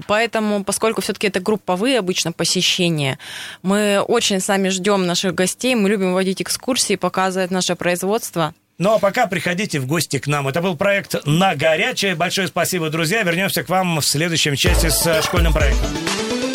Поэтому, 0.06 0.64
поскольку 0.64 1.00
все-таки 1.00 1.28
это 1.28 1.40
групповые 1.40 1.98
обычно 1.98 2.32
посещения, 2.32 3.18
мы 3.62 4.00
очень 4.00 4.40
сами 4.40 4.68
ждем 4.70 5.06
наших 5.06 5.34
гостей, 5.34 5.74
мы 5.74 5.88
любим 5.88 6.14
водить 6.14 6.42
экскурсии, 6.42 6.96
показывать 6.96 7.50
наше 7.50 7.76
производство. 7.76 8.54
Ну 8.76 8.94
а 8.94 8.98
пока 8.98 9.28
приходите 9.28 9.78
в 9.78 9.86
гости 9.86 10.18
к 10.18 10.26
нам. 10.26 10.48
Это 10.48 10.60
был 10.60 10.76
проект 10.76 11.14
«На 11.26 11.54
горячее». 11.54 12.16
Большое 12.16 12.48
спасибо, 12.48 12.90
друзья. 12.90 13.22
Вернемся 13.22 13.62
к 13.62 13.68
вам 13.68 14.00
в 14.00 14.04
следующем 14.04 14.56
части 14.56 14.88
с 14.88 15.06
э, 15.06 15.22
школьным 15.22 15.52
проектом. 15.52 15.90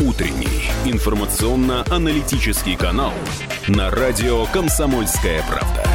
Утренний 0.01 0.69
информационно-аналитический 0.85 2.75
канал 2.75 3.13
на 3.67 3.89
радио 3.89 4.45
«Комсомольская 4.47 5.43
правда». 5.43 5.85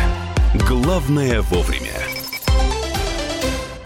Главное 0.67 1.43
вовремя. 1.43 2.14